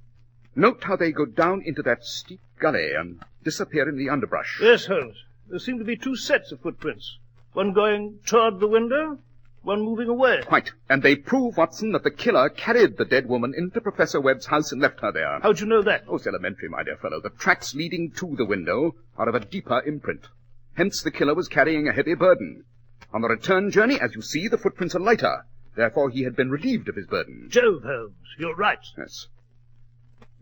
Note 0.55 0.85
how 0.85 0.97
they 0.97 1.13
go 1.13 1.25
down 1.25 1.63
into 1.65 1.83
that 1.83 2.05
steep 2.05 2.41
gully 2.59 2.93
and 2.93 3.23
disappear 3.43 3.89
in 3.89 3.97
the 3.97 4.09
underbrush. 4.09 4.61
Yes, 4.63 4.87
Holmes. 4.87 5.25
There 5.49 5.59
seem 5.59 5.79
to 5.79 5.85
be 5.85 5.97
two 5.97 6.15
sets 6.15 6.53
of 6.53 6.61
footprints. 6.61 7.19
One 7.55 7.73
going 7.73 8.21
toward 8.27 8.61
the 8.61 8.69
window, 8.69 9.19
one 9.63 9.81
moving 9.83 10.09
away. 10.09 10.43
Quite. 10.47 10.73
And 10.89 11.03
they 11.03 11.17
prove, 11.17 11.57
Watson, 11.57 11.93
that 11.93 12.05
the 12.05 12.11
killer 12.11 12.49
carried 12.51 12.97
the 12.97 13.05
dead 13.05 13.27
woman 13.27 13.55
into 13.57 13.81
Professor 13.81 14.21
Webb's 14.21 14.47
house 14.47 14.73
and 14.73 14.81
left 14.81 15.01
her 15.01 15.11
there. 15.11 15.41
How'd 15.41 15.61
you 15.61 15.67
know 15.67 15.83
that? 15.83 16.05
Oh, 16.07 16.17
it's 16.17 16.27
elementary, 16.27 16.69
my 16.69 16.83
dear 16.83 16.97
fellow. 16.97 17.21
The 17.21 17.31
tracks 17.31 17.75
leading 17.75 18.11
to 18.13 18.37
the 18.37 18.45
window 18.45 18.95
are 19.17 19.29
of 19.29 19.35
a 19.35 19.45
deeper 19.45 19.81
imprint. 19.81 20.29
Hence 20.75 21.03
the 21.03 21.11
killer 21.11 21.35
was 21.35 21.49
carrying 21.49 21.89
a 21.89 21.93
heavy 21.93 22.15
burden. 22.15 22.65
On 23.13 23.23
the 23.23 23.29
return 23.29 23.71
journey, 23.71 23.99
as 24.01 24.15
you 24.15 24.23
see, 24.23 24.49
the 24.49 24.59
footprints 24.59 24.95
are 24.95 25.01
lighter. 25.01 25.45
Therefore, 25.75 26.11
he 26.11 26.25
had 26.25 26.37
been 26.37 26.51
relieved 26.51 26.89
of 26.89 26.97
his 26.97 27.07
burden. 27.07 27.49
Jove, 27.49 27.83
Holmes, 27.85 28.15
you're 28.39 28.55
right. 28.55 28.85
Yes. 28.97 29.29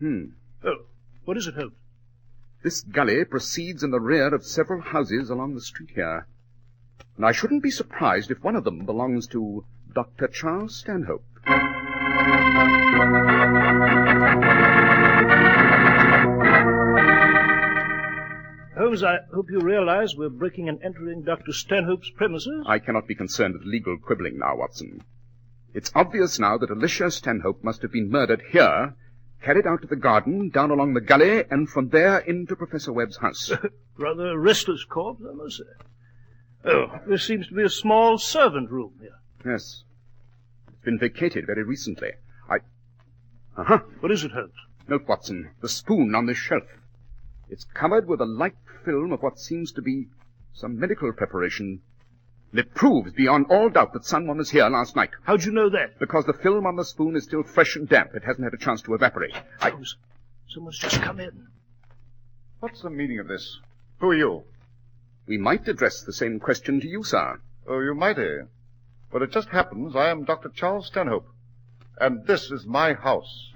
Hmm. 0.00 0.24
Oh, 0.64 0.86
what 1.24 1.36
is 1.36 1.46
it, 1.46 1.54
Holmes? 1.54 1.74
This 2.66 2.80
gully 2.80 3.24
proceeds 3.24 3.84
in 3.84 3.92
the 3.92 4.00
rear 4.00 4.34
of 4.34 4.44
several 4.44 4.80
houses 4.80 5.30
along 5.30 5.54
the 5.54 5.60
street 5.60 5.90
here. 5.94 6.26
And 7.16 7.24
I 7.24 7.30
shouldn't 7.30 7.62
be 7.62 7.70
surprised 7.70 8.28
if 8.32 8.42
one 8.42 8.56
of 8.56 8.64
them 8.64 8.84
belongs 8.84 9.28
to 9.28 9.64
Dr. 9.94 10.26
Charles 10.26 10.74
Stanhope. 10.74 11.22
Holmes, 18.76 19.04
I 19.04 19.18
hope 19.32 19.48
you 19.48 19.60
realize 19.60 20.16
we're 20.16 20.28
breaking 20.28 20.68
and 20.68 20.82
entering 20.82 21.22
Dr. 21.22 21.52
Stanhope's 21.52 22.10
premises. 22.10 22.64
I 22.66 22.80
cannot 22.80 23.06
be 23.06 23.14
concerned 23.14 23.54
with 23.54 23.62
legal 23.62 23.96
quibbling 23.96 24.40
now, 24.40 24.56
Watson. 24.56 25.04
It's 25.72 25.92
obvious 25.94 26.40
now 26.40 26.58
that 26.58 26.70
Alicia 26.70 27.12
Stanhope 27.12 27.62
must 27.62 27.82
have 27.82 27.92
been 27.92 28.10
murdered 28.10 28.42
here, 28.50 28.96
carried 29.42 29.66
out 29.66 29.82
to 29.82 29.88
the 29.88 29.96
garden, 29.96 30.48
down 30.50 30.70
along 30.70 30.94
the 30.94 31.00
gully, 31.00 31.44
and 31.50 31.68
from 31.68 31.88
there 31.90 32.18
into 32.18 32.56
Professor 32.56 32.92
Webb's 32.92 33.18
house. 33.18 33.52
Rather 33.98 34.30
a 34.30 34.38
restless 34.38 34.84
corpse, 34.84 35.22
I 35.28 35.34
must 35.34 35.58
say. 35.58 35.64
Oh, 36.64 37.00
there 37.06 37.18
seems 37.18 37.48
to 37.48 37.54
be 37.54 37.62
a 37.62 37.68
small 37.68 38.18
servant 38.18 38.70
room 38.70 38.94
here. 39.00 39.18
yes. 39.44 39.84
It's 40.68 40.84
been 40.84 40.98
vacated 40.98 41.46
very 41.46 41.62
recently. 41.62 42.12
I... 42.48 42.56
Uh-huh. 43.56 43.78
What 44.00 44.12
is 44.12 44.24
it, 44.24 44.32
Holmes? 44.32 44.52
Note, 44.88 45.06
Watson, 45.08 45.50
the 45.60 45.68
spoon 45.68 46.14
on 46.14 46.26
this 46.26 46.38
shelf. 46.38 46.64
It's 47.48 47.64
covered 47.64 48.08
with 48.08 48.20
a 48.20 48.26
light 48.26 48.56
film 48.84 49.12
of 49.12 49.22
what 49.22 49.38
seems 49.38 49.72
to 49.72 49.82
be 49.82 50.06
some 50.52 50.78
medical 50.78 51.12
preparation. 51.12 51.82
And 52.56 52.64
it 52.64 52.74
proves 52.74 53.12
beyond 53.12 53.48
all 53.50 53.68
doubt 53.68 53.92
that 53.92 54.06
someone 54.06 54.38
was 54.38 54.48
here 54.48 54.66
last 54.66 54.96
night. 54.96 55.10
How'd 55.24 55.44
you 55.44 55.52
know 55.52 55.68
that? 55.68 55.98
Because 55.98 56.24
the 56.24 56.32
film 56.32 56.64
on 56.64 56.76
the 56.76 56.86
spoon 56.86 57.14
is 57.14 57.24
still 57.24 57.42
fresh 57.42 57.76
and 57.76 57.86
damp. 57.86 58.14
It 58.14 58.24
hasn't 58.24 58.44
had 58.44 58.54
a 58.54 58.56
chance 58.56 58.80
to 58.80 58.94
evaporate. 58.94 59.34
I... 59.60 59.68
Holmes, 59.68 59.98
someone's 60.48 60.78
just 60.78 61.02
come 61.02 61.20
in. 61.20 61.48
What's 62.60 62.80
the 62.80 62.88
meaning 62.88 63.18
of 63.18 63.28
this? 63.28 63.60
Who 63.98 64.08
are 64.08 64.16
you? 64.16 64.44
We 65.26 65.36
might 65.36 65.68
address 65.68 66.00
the 66.00 66.14
same 66.14 66.40
question 66.40 66.80
to 66.80 66.88
you, 66.88 67.02
sir. 67.04 67.42
Oh, 67.68 67.80
you 67.80 67.94
might, 67.94 68.18
eh? 68.18 68.44
But 69.12 69.20
it 69.20 69.32
just 69.32 69.50
happens 69.50 69.94
I 69.94 70.08
am 70.08 70.24
Dr. 70.24 70.48
Charles 70.48 70.86
Stanhope. 70.86 71.28
And 72.00 72.26
this 72.26 72.50
is 72.50 72.64
my 72.64 72.94
house. 72.94 73.52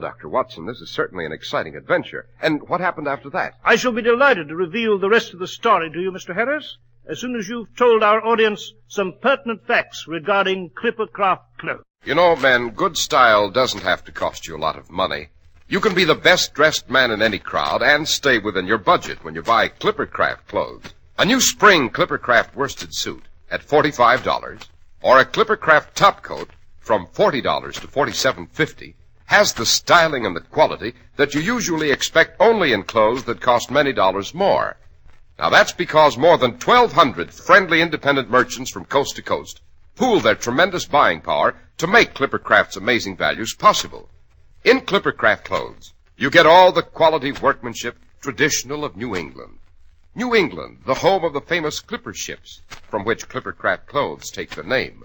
Dr. 0.00 0.28
Watson, 0.28 0.66
this 0.66 0.80
is 0.80 0.90
certainly 0.90 1.24
an 1.24 1.32
exciting 1.32 1.76
adventure. 1.76 2.26
And 2.42 2.68
what 2.68 2.80
happened 2.80 3.06
after 3.06 3.30
that? 3.30 3.54
I 3.64 3.76
shall 3.76 3.92
be 3.92 4.02
delighted 4.02 4.48
to 4.48 4.56
reveal 4.56 4.98
the 4.98 5.08
rest 5.08 5.32
of 5.32 5.38
the 5.38 5.46
story 5.46 5.90
to 5.90 6.00
you, 6.00 6.10
Mr. 6.10 6.34
Harris, 6.34 6.78
as 7.06 7.20
soon 7.20 7.36
as 7.36 7.48
you've 7.48 7.76
told 7.76 8.02
our 8.02 8.24
audience 8.24 8.72
some 8.88 9.14
pertinent 9.20 9.66
facts 9.66 10.06
regarding 10.08 10.70
Clippercraft 10.70 11.42
clothes. 11.58 11.84
You 12.04 12.14
know, 12.14 12.34
men, 12.34 12.70
good 12.70 12.96
style 12.96 13.50
doesn't 13.50 13.82
have 13.82 14.04
to 14.04 14.12
cost 14.12 14.46
you 14.46 14.56
a 14.56 14.58
lot 14.58 14.76
of 14.76 14.90
money. 14.90 15.28
You 15.68 15.80
can 15.80 15.94
be 15.94 16.04
the 16.04 16.14
best 16.14 16.54
dressed 16.54 16.88
man 16.88 17.10
in 17.10 17.22
any 17.22 17.38
crowd 17.38 17.82
and 17.82 18.08
stay 18.08 18.38
within 18.38 18.66
your 18.66 18.78
budget 18.78 19.22
when 19.22 19.34
you 19.34 19.42
buy 19.42 19.68
Clippercraft 19.68 20.46
clothes. 20.48 20.94
A 21.18 21.24
new 21.24 21.40
spring 21.40 21.90
Clippercraft 21.90 22.54
worsted 22.56 22.94
suit 22.94 23.24
at 23.50 23.66
$45 23.66 24.62
or 25.02 25.18
a 25.18 25.24
Clippercraft 25.24 25.94
top 25.94 26.22
coat 26.22 26.50
from 26.78 27.06
$40 27.06 27.74
to 27.80 27.86
$47.50 27.86 28.94
has 29.30 29.52
the 29.52 29.64
styling 29.64 30.26
and 30.26 30.34
the 30.34 30.40
quality 30.40 30.92
that 31.14 31.34
you 31.34 31.40
usually 31.40 31.92
expect 31.92 32.34
only 32.40 32.72
in 32.72 32.82
clothes 32.82 33.22
that 33.22 33.40
cost 33.40 33.70
many 33.70 33.92
dollars 33.92 34.34
more. 34.34 34.76
Now 35.38 35.50
that's 35.50 35.70
because 35.70 36.18
more 36.18 36.36
than 36.36 36.58
1,200 36.58 37.32
friendly 37.32 37.80
independent 37.80 38.28
merchants 38.28 38.72
from 38.72 38.86
coast 38.86 39.14
to 39.14 39.22
coast 39.22 39.60
pool 39.94 40.18
their 40.18 40.34
tremendous 40.34 40.84
buying 40.84 41.20
power 41.20 41.54
to 41.78 41.86
make 41.86 42.14
Clippercraft's 42.14 42.76
amazing 42.76 43.16
values 43.16 43.54
possible. 43.54 44.08
In 44.64 44.80
Clippercraft 44.80 45.44
clothes, 45.44 45.92
you 46.16 46.28
get 46.28 46.44
all 46.46 46.72
the 46.72 46.82
quality 46.82 47.30
workmanship 47.30 47.98
traditional 48.20 48.84
of 48.84 48.96
New 48.96 49.14
England. 49.14 49.58
New 50.16 50.34
England, 50.34 50.78
the 50.86 50.94
home 51.06 51.22
of 51.22 51.34
the 51.34 51.40
famous 51.40 51.78
Clipper 51.78 52.12
ships, 52.12 52.62
from 52.90 53.04
which 53.04 53.28
Clippercraft 53.28 53.86
clothes 53.86 54.28
take 54.28 54.56
their 54.56 54.64
name. 54.64 55.04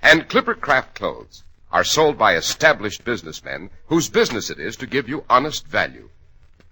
And 0.00 0.26
Clippercraft 0.26 0.94
clothes 0.94 1.42
are 1.70 1.84
sold 1.84 2.18
by 2.18 2.34
established 2.36 3.04
businessmen 3.04 3.70
whose 3.86 4.08
business 4.08 4.50
it 4.50 4.58
is 4.58 4.76
to 4.76 4.86
give 4.86 5.08
you 5.08 5.24
honest 5.28 5.66
value. 5.66 6.08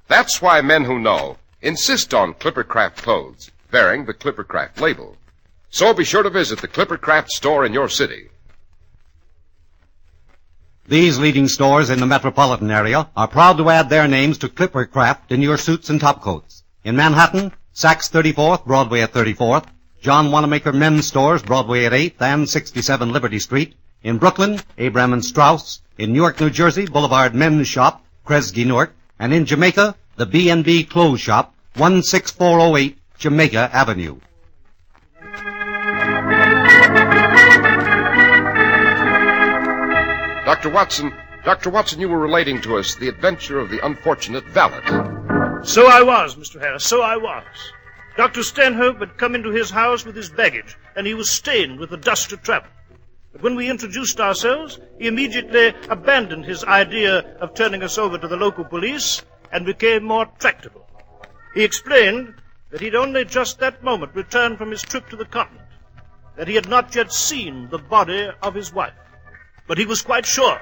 That's 0.08 0.40
why 0.40 0.60
men 0.60 0.84
who 0.84 0.98
know 0.98 1.38
insist 1.60 2.14
on 2.14 2.34
Clippercraft 2.34 2.96
clothes 2.96 3.50
bearing 3.70 4.04
the 4.04 4.14
Clippercraft 4.14 4.80
label. 4.80 5.16
So 5.70 5.92
be 5.92 6.04
sure 6.04 6.22
to 6.22 6.30
visit 6.30 6.60
the 6.60 6.68
Clippercraft 6.68 7.28
store 7.28 7.64
in 7.64 7.72
your 7.72 7.88
city. 7.88 8.28
These 10.88 11.18
leading 11.18 11.48
stores 11.48 11.90
in 11.90 11.98
the 11.98 12.06
metropolitan 12.06 12.70
area 12.70 13.10
are 13.16 13.26
proud 13.26 13.58
to 13.58 13.70
add 13.70 13.90
their 13.90 14.06
names 14.06 14.38
to 14.38 14.48
Clippercraft 14.48 15.30
in 15.30 15.42
your 15.42 15.58
suits 15.58 15.90
and 15.90 16.00
topcoats. 16.00 16.62
In 16.84 16.94
Manhattan, 16.94 17.52
Saks 17.74 18.08
34th, 18.08 18.64
Broadway 18.64 19.00
at 19.00 19.12
34th, 19.12 19.66
John 20.00 20.30
Wanamaker 20.30 20.72
Men's 20.72 21.06
Stores, 21.08 21.42
Broadway 21.42 21.84
at 21.84 21.92
8th 21.92 22.20
and 22.20 22.48
67 22.48 23.12
Liberty 23.12 23.40
Street. 23.40 23.74
In 24.02 24.18
Brooklyn, 24.18 24.60
Abraham 24.78 25.12
and 25.12 25.24
Straus. 25.24 25.80
In 25.98 26.12
Newark, 26.12 26.40
New 26.40 26.50
Jersey, 26.50 26.86
Boulevard 26.86 27.34
Men's 27.34 27.66
Shop, 27.66 28.04
Kresge 28.26 28.64
Newark. 28.64 28.94
And 29.18 29.32
in 29.32 29.46
Jamaica, 29.46 29.96
the 30.16 30.26
B&B 30.26 30.84
Clothes 30.84 31.20
Shop, 31.20 31.54
16408 31.76 32.98
Jamaica 33.18 33.70
Avenue. 33.72 34.18
Dr. 40.44 40.70
Watson, 40.70 41.12
Dr. 41.44 41.70
Watson, 41.70 42.00
you 42.00 42.08
were 42.08 42.18
relating 42.18 42.60
to 42.62 42.76
us 42.76 42.94
the 42.94 43.08
adventure 43.08 43.58
of 43.58 43.70
the 43.70 43.84
unfortunate 43.84 44.44
valet. 44.46 44.80
So 45.64 45.86
I 45.86 46.02
was, 46.02 46.36
Mr. 46.36 46.60
Harris, 46.60 46.84
so 46.84 47.02
I 47.02 47.16
was. 47.16 47.44
Dr. 48.16 48.42
Stanhope 48.42 49.00
had 49.00 49.18
come 49.18 49.34
into 49.34 49.50
his 49.50 49.70
house 49.70 50.04
with 50.04 50.16
his 50.16 50.30
baggage, 50.30 50.76
and 50.94 51.06
he 51.06 51.14
was 51.14 51.30
stained 51.30 51.78
with 51.78 51.90
the 51.90 51.96
dust 51.96 52.32
of 52.32 52.42
travel. 52.42 52.68
But 53.36 53.42
when 53.42 53.56
we 53.56 53.68
introduced 53.68 54.18
ourselves, 54.18 54.80
he 54.98 55.08
immediately 55.08 55.74
abandoned 55.90 56.46
his 56.46 56.64
idea 56.64 57.18
of 57.38 57.52
turning 57.52 57.82
us 57.82 57.98
over 57.98 58.16
to 58.16 58.26
the 58.26 58.36
local 58.38 58.64
police 58.64 59.22
and 59.52 59.66
became 59.66 60.04
more 60.04 60.24
tractable. 60.38 60.86
He 61.52 61.62
explained 61.62 62.32
that 62.70 62.80
he'd 62.80 62.94
only 62.94 63.26
just 63.26 63.58
that 63.58 63.84
moment 63.84 64.14
returned 64.14 64.56
from 64.56 64.70
his 64.70 64.80
trip 64.80 65.10
to 65.10 65.16
the 65.16 65.26
continent, 65.26 65.68
that 66.38 66.48
he 66.48 66.54
had 66.54 66.70
not 66.70 66.94
yet 66.94 67.12
seen 67.12 67.68
the 67.68 67.76
body 67.76 68.26
of 68.42 68.54
his 68.54 68.72
wife, 68.72 68.94
but 69.66 69.76
he 69.76 69.84
was 69.84 70.00
quite 70.00 70.24
sure 70.24 70.58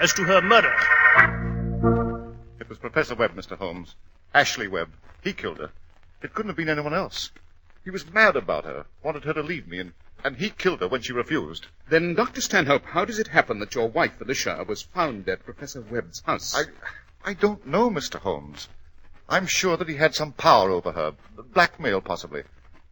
as 0.00 0.12
to 0.12 0.22
her 0.22 0.40
murder. 0.40 0.72
It 2.60 2.68
was 2.68 2.78
Professor 2.78 3.16
Webb, 3.16 3.34
Mr. 3.34 3.58
Holmes. 3.58 3.96
Ashley 4.32 4.68
Webb. 4.68 4.90
He 5.24 5.32
killed 5.32 5.58
her. 5.58 5.70
It 6.22 6.32
couldn't 6.32 6.50
have 6.50 6.56
been 6.56 6.68
anyone 6.68 6.94
else. 6.94 7.32
He 7.84 7.90
was 7.90 8.10
mad 8.10 8.34
about 8.34 8.64
her, 8.64 8.86
wanted 9.02 9.24
her 9.24 9.34
to 9.34 9.42
leave 9.42 9.68
me, 9.68 9.78
and, 9.78 9.92
and 10.24 10.38
he 10.38 10.48
killed 10.48 10.80
her 10.80 10.88
when 10.88 11.02
she 11.02 11.12
refused. 11.12 11.66
Then, 11.86 12.14
Dr. 12.14 12.40
Stanhope, 12.40 12.86
how 12.86 13.04
does 13.04 13.18
it 13.18 13.28
happen 13.28 13.58
that 13.58 13.74
your 13.74 13.88
wife, 13.88 14.18
Alicia, 14.22 14.64
was 14.66 14.80
found 14.80 15.28
at 15.28 15.44
Professor 15.44 15.82
Webb's 15.82 16.22
house? 16.22 16.54
I, 16.56 16.64
I 17.30 17.34
don't 17.34 17.66
know, 17.66 17.90
Mr. 17.90 18.18
Holmes. 18.18 18.68
I'm 19.28 19.46
sure 19.46 19.76
that 19.76 19.88
he 19.88 19.96
had 19.96 20.14
some 20.14 20.32
power 20.32 20.70
over 20.70 20.92
her. 20.92 21.12
Blackmail, 21.52 22.00
possibly. 22.00 22.44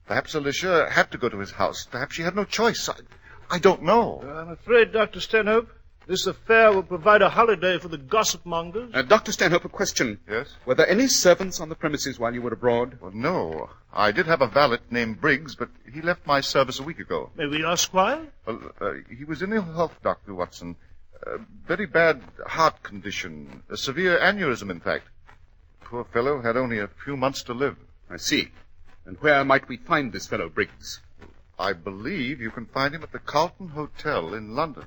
Perhaps 0.07 0.35
Alicia 0.35 0.91
had 0.91 1.11
to 1.13 1.19
go 1.19 1.31
to 1.31 1.39
his 1.39 1.53
house. 1.53 1.87
Perhaps 1.91 2.17
she 2.17 2.23
had 2.23 2.37
no 2.37 2.45
choice. 2.45 2.87
I, 2.89 2.97
I 3.51 3.59
don't 3.59 3.83
know. 3.83 4.23
I'm 4.23 4.51
afraid, 4.51 4.93
Dr. 4.93 5.21
Stanhope, 5.21 5.71
this 6.07 6.27
affair 6.27 6.73
will 6.73 6.83
provide 6.83 7.23
a 7.23 7.29
holiday 7.29 7.79
for 7.79 7.89
the 7.89 7.99
gossip 7.99 8.45
mongers. 8.45 8.91
Uh, 8.95 9.03
Dr. 9.03 9.33
Stanhope, 9.33 9.65
a 9.65 9.69
question. 9.69 10.19
Yes? 10.29 10.49
Were 10.67 10.75
there 10.75 10.89
any 10.89 11.07
servants 11.09 11.61
on 11.61 11.69
the 11.69 11.75
premises 11.75 12.19
while 12.19 12.35
you 12.35 12.43
were 12.43 12.53
abroad? 12.53 12.99
Well, 13.01 13.13
no. 13.15 13.71
I 13.93 14.13
did 14.13 14.27
have 14.27 14.41
a 14.43 14.47
valet 14.47 14.79
named 14.91 15.21
Briggs, 15.21 15.55
but 15.55 15.69
he 15.93 16.01
left 16.03 16.27
my 16.27 16.41
service 16.41 16.81
a 16.81 16.83
week 16.83 16.99
ago. 16.99 17.31
May 17.37 17.47
we 17.47 17.65
ask 17.65 17.93
why? 17.95 18.21
Well, 18.47 18.61
uh, 18.81 18.93
he 19.17 19.25
was 19.25 19.43
in 19.43 19.53
ill 19.53 19.63
health, 19.63 19.95
Dr. 20.03 20.35
Watson. 20.35 20.77
Uh, 21.27 21.39
very 21.67 21.87
bad 21.87 22.21
heart 22.47 22.83
condition. 22.83 23.63
A 23.71 23.77
severe 23.77 24.19
aneurysm, 24.19 24.71
in 24.71 24.81
fact. 24.81 25.05
poor 25.85 26.05
fellow 26.05 26.41
had 26.41 26.57
only 26.57 26.79
a 26.79 26.89
few 27.05 27.17
months 27.17 27.43
to 27.45 27.53
live. 27.55 27.77
I 28.11 28.17
see. 28.17 28.49
And 29.05 29.17
where 29.21 29.45
might 29.45 29.69
we 29.69 29.77
find 29.77 30.13
this 30.13 30.27
fellow 30.27 30.49
Briggs? 30.49 31.01
I 31.59 31.75
believe 31.75 32.41
you 32.41 32.51
can 32.51 32.67
find 32.67 32.95
him 32.95 33.03
at 33.03 33.13
the 33.13 33.19
Carlton 33.19 33.69
Hotel 33.69 34.35
in 34.35 34.55
London. 34.57 34.85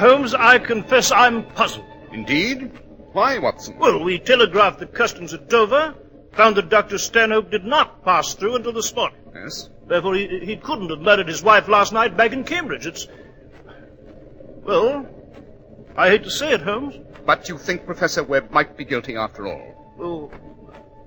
Holmes, 0.00 0.34
I 0.34 0.58
confess 0.58 1.12
I'm 1.12 1.44
puzzled. 1.44 1.84
Indeed? 2.10 2.72
Why, 3.12 3.38
Watson? 3.38 3.78
Well, 3.78 4.02
we 4.02 4.18
telegraphed 4.18 4.78
the 4.78 4.86
customs 4.86 5.34
at 5.34 5.48
Dover, 5.50 5.94
found 6.32 6.56
that 6.56 6.70
Dr. 6.70 6.96
Stanhope 6.96 7.50
did 7.50 7.64
not 7.66 8.02
pass 8.02 8.32
through 8.34 8.56
until 8.56 8.72
this 8.72 8.94
morning. 8.94 9.18
Yes? 9.34 9.68
Therefore, 9.86 10.14
he, 10.14 10.40
he 10.42 10.56
couldn't 10.56 10.88
have 10.88 11.00
murdered 11.00 11.28
his 11.28 11.42
wife 11.42 11.68
last 11.68 11.92
night 11.92 12.16
back 12.16 12.32
in 12.32 12.44
Cambridge. 12.44 12.86
It's. 12.86 13.08
Well, 14.62 15.06
I 15.96 16.08
hate 16.08 16.24
to 16.24 16.30
say 16.30 16.52
it, 16.52 16.62
Holmes. 16.62 16.96
But 17.26 17.48
you 17.48 17.58
think 17.58 17.84
Professor 17.84 18.24
Webb 18.24 18.50
might 18.50 18.76
be 18.76 18.84
guilty 18.84 19.16
after 19.16 19.46
all? 19.46 19.94
Well, 19.98 20.32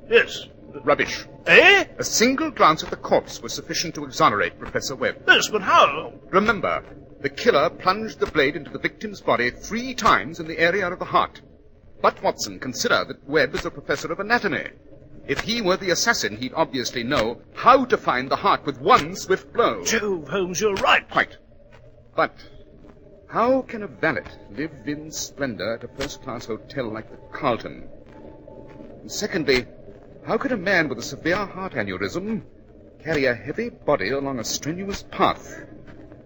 yes. 0.08 0.48
Rubbish. 0.84 1.26
Eh? 1.48 1.86
A 1.98 2.04
single 2.04 2.52
glance 2.52 2.84
at 2.84 2.90
the 2.90 2.96
corpse 2.96 3.42
was 3.42 3.54
sufficient 3.54 3.96
to 3.96 4.06
exonerate 4.06 4.60
Professor 4.60 4.96
Webb. 4.96 5.24
Yes, 5.28 5.48
but 5.48 5.62
how? 5.62 6.14
Remember, 6.30 6.84
the 7.24 7.30
killer 7.30 7.70
plunged 7.70 8.20
the 8.20 8.26
blade 8.26 8.58
into 8.58 8.70
the 8.70 8.78
victim's 8.78 9.22
body 9.22 9.50
three 9.50 9.96
times 9.96 10.42
in 10.42 10.46
the 10.46 10.60
area 10.60 10.88
of 10.88 11.00
the 11.00 11.06
heart. 11.06 11.42
But, 12.02 12.22
Watson, 12.22 12.60
consider 12.60 13.06
that 13.06 13.28
Webb 13.28 13.56
is 13.56 13.66
a 13.66 13.72
professor 13.72 14.12
of 14.12 14.20
anatomy. 14.20 14.68
If 15.26 15.40
he 15.40 15.62
were 15.62 15.78
the 15.78 15.92
assassin, 15.92 16.36
he'd 16.36 16.54
obviously 16.54 17.02
know 17.02 17.42
how 17.54 17.86
to 17.86 17.98
find 17.98 18.30
the 18.30 18.36
heart 18.36 18.66
with 18.66 18.82
one 18.82 19.16
swift 19.16 19.54
blow. 19.54 19.86
Jove, 19.86 20.28
Holmes, 20.28 20.60
you're 20.60 20.76
right. 20.76 21.10
Quite. 21.10 21.38
But 22.14 22.36
how 23.30 23.62
can 23.62 23.84
a 23.84 23.88
valet 23.88 24.26
live 24.52 24.74
in 24.86 25.10
splendor 25.10 25.76
at 25.76 25.84
a 25.86 25.88
first-class 25.88 26.48
hotel 26.48 26.92
like 26.92 27.10
the 27.10 27.18
Carlton? 27.32 27.88
And 29.00 29.10
secondly, 29.10 29.66
how 30.26 30.38
could 30.38 30.52
a 30.52 30.58
man 30.58 30.90
with 30.90 31.00
a 31.00 31.02
severe 31.02 31.46
heart 31.46 31.74
aneurysm 31.74 32.42
carry 33.02 33.26
a 33.26 33.34
heavy 33.34 33.70
body 33.70 34.10
along 34.10 34.40
a 34.40 34.44
strenuous 34.44 35.04
path, 35.04 35.66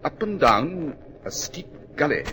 up 0.08 0.24
and 0.24 0.40
down 0.40 0.96
a 1.26 1.30
steep 1.30 1.68
gully? 1.98 2.24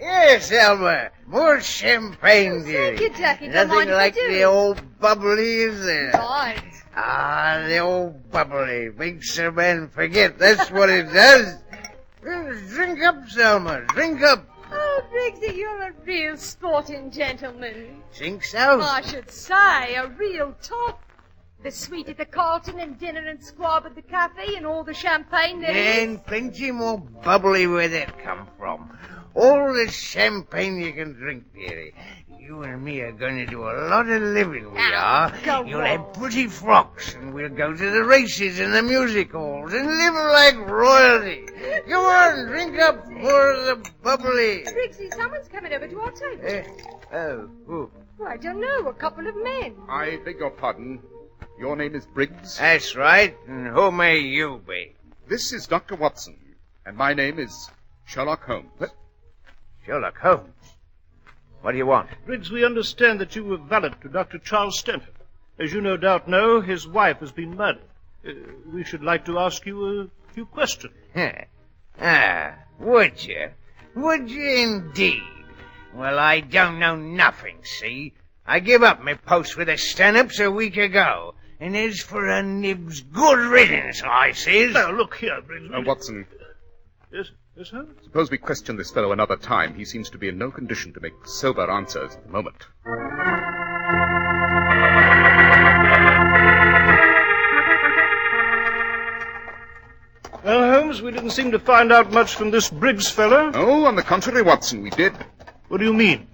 Yes, 0.00 0.50
Elmer. 0.50 1.10
More 1.26 1.60
champagne, 1.60 2.64
dearie. 2.64 2.96
Thank 2.96 3.00
you, 3.00 3.18
Jackie. 3.18 3.48
Nothing 3.48 3.68
mind 3.74 3.90
if 3.90 3.96
I 3.96 3.98
like 3.98 4.14
do. 4.14 4.28
the 4.28 4.44
old 4.44 4.80
bubbly, 4.98 5.56
is 5.60 5.84
there? 5.84 6.12
Right. 6.12 6.62
Ah, 6.96 7.64
the 7.68 7.80
old 7.80 8.30
bubbly 8.30 8.88
makes 8.96 9.36
a 9.36 9.52
man 9.52 9.90
forget. 9.90 10.38
That's 10.38 10.70
what 10.70 10.88
it 10.88 11.12
does. 11.12 11.58
Drink 12.22 13.02
up, 13.02 13.28
Selma. 13.28 13.82
Drink 13.88 14.22
up. 14.22 14.55
Oh, 14.72 15.02
Briggsy, 15.12 15.56
you're 15.56 15.82
a 15.82 15.92
real 16.04 16.36
sporting 16.36 17.10
gentleman. 17.10 18.02
Think 18.12 18.44
so? 18.44 18.80
I 18.80 19.00
should 19.02 19.30
say, 19.30 19.94
a 19.94 20.08
real 20.08 20.54
top. 20.62 21.02
The 21.62 21.70
suite 21.70 22.08
at 22.08 22.18
the 22.18 22.24
Carlton 22.24 22.78
and 22.78 22.98
dinner 22.98 23.26
and 23.26 23.42
squab 23.42 23.86
at 23.86 23.94
the 23.94 24.02
cafe 24.02 24.56
and 24.56 24.66
all 24.66 24.84
the 24.84 24.94
champagne 24.94 25.60
there 25.60 25.74
is. 25.74 25.98
And 26.04 26.24
plenty 26.24 26.70
more 26.70 26.98
bubbly 26.98 27.66
where 27.66 27.88
that 27.88 28.18
come 28.22 28.46
from. 28.58 28.96
All 29.34 29.72
the 29.72 29.90
champagne 29.90 30.78
you 30.78 30.92
can 30.92 31.14
drink, 31.14 31.44
dearie. 31.54 31.94
You 32.38 32.62
and 32.62 32.82
me 32.84 33.00
are 33.00 33.12
going 33.12 33.36
to 33.38 33.46
do 33.46 33.62
a 33.64 33.74
lot 33.88 34.08
of 34.08 34.22
living, 34.22 34.72
we 34.72 34.78
Ah, 34.80 35.32
are. 35.32 35.44
go 35.44 35.64
You'll 35.68 35.80
on. 35.80 35.86
have 35.86 36.12
pretty 36.12 36.46
frocks, 36.46 37.14
and 37.14 37.34
we'll 37.34 37.48
go 37.48 37.72
to 37.74 37.90
the 37.90 38.04
races 38.04 38.60
and 38.60 38.72
the 38.72 38.82
music 38.82 39.32
halls 39.32 39.72
and 39.72 39.86
live 39.86 40.14
like 40.14 40.56
royalty. 40.68 41.46
Go 41.88 42.00
on, 42.06 42.46
drink 42.46 42.78
up 42.78 43.08
more 43.08 43.50
of 43.52 43.64
the 43.84 43.90
bubbly. 44.02 44.64
Briggsy, 44.64 45.12
someone's 45.14 45.48
coming 45.48 45.72
over 45.72 45.88
to 45.88 46.00
our 46.00 46.10
table. 46.12 46.42
Eh, 46.44 46.62
oh, 47.12 47.48
who? 47.66 47.90
Well, 48.18 48.28
I 48.28 48.36
don't 48.36 48.60
know, 48.60 48.86
a 48.88 48.94
couple 48.94 49.26
of 49.26 49.34
men. 49.42 49.74
I 49.88 50.18
beg 50.24 50.38
your 50.38 50.50
pardon. 50.50 51.00
Your 51.58 51.74
name 51.74 51.94
is 51.94 52.06
Briggs? 52.06 52.58
That's 52.58 52.94
right. 52.94 53.36
And 53.48 53.66
who 53.66 53.90
may 53.90 54.18
you 54.18 54.62
be? 54.68 54.94
This 55.26 55.52
is 55.52 55.66
Dr. 55.66 55.96
Watson, 55.96 56.36
and 56.84 56.96
my 56.96 57.12
name 57.12 57.38
is 57.38 57.70
Sherlock 58.04 58.44
Holmes. 58.44 58.70
Sherlock 59.84 60.18
Holmes. 60.18 60.52
What 61.66 61.72
do 61.72 61.78
you 61.78 61.86
want? 61.86 62.10
Briggs, 62.24 62.48
we 62.48 62.64
understand 62.64 63.18
that 63.18 63.34
you 63.34 63.42
were 63.42 63.56
valet 63.56 63.90
to 64.02 64.08
Dr. 64.08 64.38
Charles 64.38 64.78
Stanhope. 64.78 65.18
As 65.58 65.72
you 65.72 65.80
no 65.80 65.96
doubt 65.96 66.28
know, 66.28 66.60
his 66.60 66.86
wife 66.86 67.18
has 67.18 67.32
been 67.32 67.56
murdered. 67.56 67.82
Uh, 68.24 68.34
we 68.72 68.84
should 68.84 69.02
like 69.02 69.24
to 69.24 69.40
ask 69.40 69.66
you 69.66 70.02
a 70.02 70.32
few 70.32 70.46
questions. 70.46 70.94
ah, 72.00 72.54
would 72.78 73.26
you? 73.26 73.50
Would 73.96 74.30
you 74.30 74.48
indeed? 74.48 75.24
Well, 75.92 76.20
I 76.20 76.38
don't 76.38 76.78
know 76.78 76.94
nothing, 76.94 77.58
see? 77.64 78.12
I 78.46 78.60
give 78.60 78.84
up 78.84 79.02
my 79.02 79.14
post 79.14 79.56
with 79.56 79.66
the 79.66 79.76
Stanhopes 79.76 80.38
a 80.38 80.48
week 80.48 80.76
ago. 80.76 81.34
And 81.58 81.76
as 81.76 81.98
for 81.98 82.28
a 82.28 82.44
nibs, 82.44 83.00
good 83.00 83.40
riddance, 83.40 84.04
I 84.04 84.30
says. 84.30 84.72
Now, 84.74 84.92
look 84.92 85.16
here, 85.16 85.42
Briggs. 85.42 85.74
Uh, 85.74 85.80
Watson, 85.84 86.26
Yes, 87.12 87.26
yes, 87.56 87.68
sir? 87.68 87.86
suppose 88.02 88.30
we 88.30 88.38
question 88.38 88.76
this 88.76 88.90
fellow 88.90 89.12
another 89.12 89.36
time. 89.36 89.74
He 89.74 89.84
seems 89.84 90.10
to 90.10 90.18
be 90.18 90.28
in 90.28 90.38
no 90.38 90.50
condition 90.50 90.92
to 90.92 91.00
make 91.00 91.14
sober 91.24 91.70
answers 91.70 92.14
at 92.14 92.24
the 92.24 92.30
moment. 92.30 92.66
Well, 100.44 100.70
Holmes, 100.72 101.02
we 101.02 101.10
didn't 101.10 101.30
seem 101.30 101.50
to 101.50 101.58
find 101.58 101.90
out 101.90 102.12
much 102.12 102.36
from 102.36 102.50
this 102.52 102.70
Briggs 102.70 103.10
fellow. 103.10 103.50
Oh, 103.54 103.84
on 103.84 103.96
the 103.96 104.02
contrary, 104.02 104.42
Watson, 104.42 104.80
we 104.82 104.90
did. 104.90 105.12
What 105.68 105.78
do 105.78 105.84
you 105.84 105.92
mean? 105.92 106.28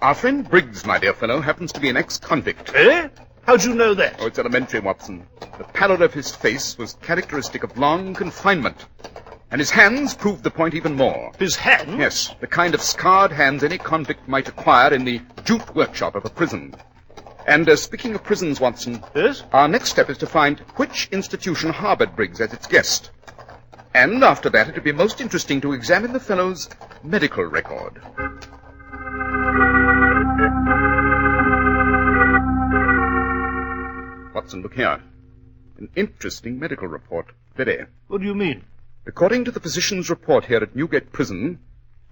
Our 0.00 0.14
friend 0.14 0.48
Briggs, 0.48 0.86
my 0.86 0.98
dear 0.98 1.12
fellow, 1.12 1.40
happens 1.40 1.72
to 1.72 1.80
be 1.80 1.88
an 1.88 1.96
ex-convict. 1.96 2.72
Eh? 2.74 3.08
How'd 3.42 3.64
you 3.64 3.74
know 3.74 3.94
that? 3.94 4.16
Oh, 4.20 4.26
it's 4.26 4.38
elementary, 4.38 4.78
Watson. 4.78 5.26
The 5.56 5.64
pallor 5.64 6.04
of 6.04 6.14
his 6.14 6.36
face 6.36 6.78
was 6.78 6.94
characteristic 7.02 7.64
of 7.64 7.76
long 7.76 8.14
confinement. 8.14 8.86
And 9.50 9.60
his 9.60 9.70
hands 9.70 10.14
proved 10.14 10.44
the 10.44 10.50
point 10.50 10.74
even 10.74 10.94
more. 10.94 11.32
His 11.38 11.56
hands? 11.56 11.98
Yes, 11.98 12.34
the 12.40 12.46
kind 12.46 12.74
of 12.74 12.82
scarred 12.82 13.32
hands 13.32 13.64
any 13.64 13.78
convict 13.78 14.28
might 14.28 14.48
acquire 14.48 14.92
in 14.92 15.04
the 15.04 15.22
jute 15.44 15.74
workshop 15.74 16.14
of 16.14 16.24
a 16.26 16.30
prison. 16.30 16.74
And 17.46 17.66
uh, 17.66 17.76
speaking 17.76 18.14
of 18.14 18.22
prisons, 18.22 18.60
Watson, 18.60 19.02
Yes? 19.14 19.42
our 19.54 19.66
next 19.66 19.88
step 19.88 20.10
is 20.10 20.18
to 20.18 20.26
find 20.26 20.58
which 20.76 21.08
institution 21.12 21.70
harbored 21.70 22.14
Briggs 22.14 22.42
as 22.42 22.52
its 22.52 22.66
guest. 22.66 23.10
And 23.94 24.22
after 24.22 24.50
that, 24.50 24.68
it 24.68 24.74
would 24.74 24.84
be 24.84 24.92
most 24.92 25.20
interesting 25.22 25.62
to 25.62 25.72
examine 25.72 26.12
the 26.12 26.20
fellow's 26.20 26.68
medical 27.02 27.44
record. 27.44 28.02
Watson, 34.34 34.62
look 34.62 34.74
here. 34.74 35.00
An 35.78 35.88
interesting 35.96 36.58
medical 36.58 36.86
report. 36.88 37.26
Very. 37.56 37.86
What 38.06 38.20
do 38.20 38.26
you 38.26 38.34
mean? 38.34 38.64
According 39.08 39.46
to 39.46 39.50
the 39.50 39.58
physician's 39.58 40.10
report 40.10 40.44
here 40.44 40.58
at 40.58 40.76
Newgate 40.76 41.12
Prison, 41.12 41.60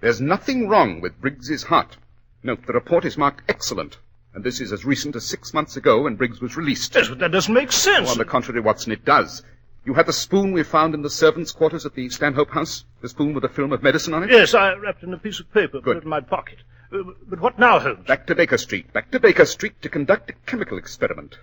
there's 0.01 0.19
nothing 0.19 0.67
wrong 0.67 0.99
with 0.99 1.21
Briggs's 1.21 1.61
heart. 1.61 1.95
Note, 2.41 2.65
the 2.65 2.73
report 2.73 3.05
is 3.05 3.19
marked 3.19 3.43
excellent, 3.47 3.99
and 4.33 4.43
this 4.43 4.59
is 4.59 4.71
as 4.71 4.83
recent 4.83 5.15
as 5.15 5.23
six 5.23 5.53
months 5.53 5.77
ago 5.77 6.01
when 6.01 6.15
Briggs 6.15 6.41
was 6.41 6.57
released. 6.57 6.95
Yes, 6.95 7.07
but 7.07 7.19
that 7.19 7.31
doesn't 7.31 7.53
make 7.53 7.71
sense. 7.71 8.09
Oh, 8.09 8.13
on 8.13 8.17
the 8.17 8.25
contrary, 8.25 8.61
Watson, 8.61 8.91
it 8.91 9.05
does. 9.05 9.43
You 9.85 9.93
had 9.93 10.07
the 10.07 10.11
spoon 10.11 10.53
we 10.53 10.63
found 10.63 10.95
in 10.95 11.03
the 11.03 11.09
servants' 11.11 11.51
quarters 11.51 11.85
at 11.85 11.93
the 11.93 12.09
Stanhope 12.09 12.49
house? 12.49 12.83
The 13.01 13.09
spoon 13.09 13.35
with 13.35 13.43
a 13.43 13.49
film 13.49 13.73
of 13.73 13.83
medicine 13.83 14.15
on 14.15 14.23
it? 14.23 14.31
Yes, 14.31 14.55
I 14.55 14.73
wrapped 14.73 15.03
it 15.03 15.05
in 15.05 15.13
a 15.13 15.19
piece 15.19 15.39
of 15.39 15.53
paper, 15.53 15.79
put 15.81 15.97
it 15.97 16.03
in 16.03 16.09
my 16.09 16.21
pocket. 16.21 16.57
Uh, 16.91 17.03
but 17.27 17.39
what 17.39 17.59
now, 17.59 17.77
Holmes? 17.77 18.07
Back 18.07 18.25
to 18.25 18.33
Baker 18.33 18.57
Street. 18.57 18.91
Back 18.91 19.11
to 19.11 19.19
Baker 19.19 19.45
Street 19.45 19.79
to 19.83 19.89
conduct 19.89 20.31
a 20.31 20.33
chemical 20.47 20.79
experiment. 20.79 21.37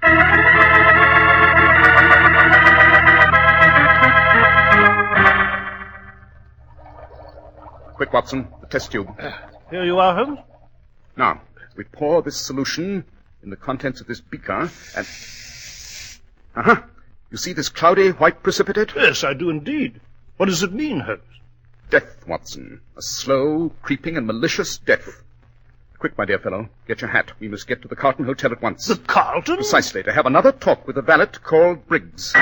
Quick, 7.94 8.12
Watson, 8.12 8.48
the 8.60 8.66
test 8.66 8.90
tube. 8.90 9.08
Here 9.70 9.84
you 9.84 9.98
are, 9.98 10.14
Holmes. 10.14 10.40
Now, 11.16 11.40
we 11.76 11.84
pour 11.84 12.22
this 12.22 12.36
solution 12.36 13.04
in 13.42 13.50
the 13.50 13.56
contents 13.56 14.00
of 14.00 14.06
this 14.06 14.20
beaker 14.20 14.68
and. 14.96 15.06
Uh 16.56 16.62
huh. 16.62 16.82
You 17.30 17.36
see 17.36 17.52
this 17.52 17.68
cloudy 17.68 18.10
white 18.10 18.42
precipitate? 18.42 18.94
Yes, 18.96 19.24
I 19.24 19.34
do 19.34 19.50
indeed. 19.50 20.00
What 20.36 20.46
does 20.46 20.62
it 20.62 20.72
mean, 20.72 21.00
Holmes? 21.00 21.20
Death, 21.90 22.26
Watson. 22.26 22.80
A 22.96 23.02
slow, 23.02 23.72
creeping, 23.82 24.16
and 24.16 24.26
malicious 24.26 24.78
death. 24.78 25.22
Quick, 25.98 26.18
my 26.18 26.24
dear 26.24 26.38
fellow, 26.38 26.68
get 26.88 27.00
your 27.00 27.10
hat. 27.10 27.32
We 27.38 27.48
must 27.48 27.66
get 27.68 27.80
to 27.82 27.88
the 27.88 27.96
Carlton 27.96 28.24
Hotel 28.24 28.52
at 28.52 28.60
once. 28.60 28.86
The 28.86 28.96
Carlton? 28.96 29.56
Precisely, 29.56 30.02
to 30.02 30.12
have 30.12 30.26
another 30.26 30.52
talk 30.52 30.86
with 30.86 30.96
the 30.96 31.02
valet 31.02 31.26
called 31.42 31.86
Briggs. 31.86 32.34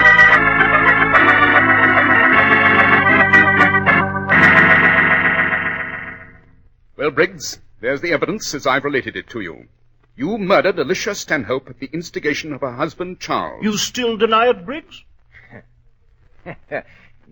Well, 7.02 7.10
Briggs, 7.10 7.58
there's 7.80 8.00
the 8.00 8.12
evidence 8.12 8.54
as 8.54 8.64
I've 8.64 8.84
related 8.84 9.16
it 9.16 9.28
to 9.30 9.40
you. 9.40 9.66
You 10.14 10.38
murdered 10.38 10.78
Alicia 10.78 11.16
Stanhope 11.16 11.68
at 11.68 11.80
the 11.80 11.90
instigation 11.92 12.52
of 12.52 12.60
her 12.60 12.70
husband, 12.70 13.18
Charles. 13.18 13.64
You 13.64 13.76
still 13.76 14.16
deny 14.16 14.50
it, 14.50 14.64
Briggs? 14.64 15.02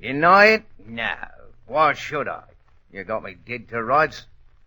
Deny 0.00 0.46
it? 0.46 0.64
No. 0.84 1.14
Why 1.68 1.92
should 1.92 2.26
I? 2.26 2.42
You 2.92 3.04
got 3.04 3.22
me 3.22 3.36
dead 3.46 3.68
to 3.68 3.80
rights. 3.80 4.26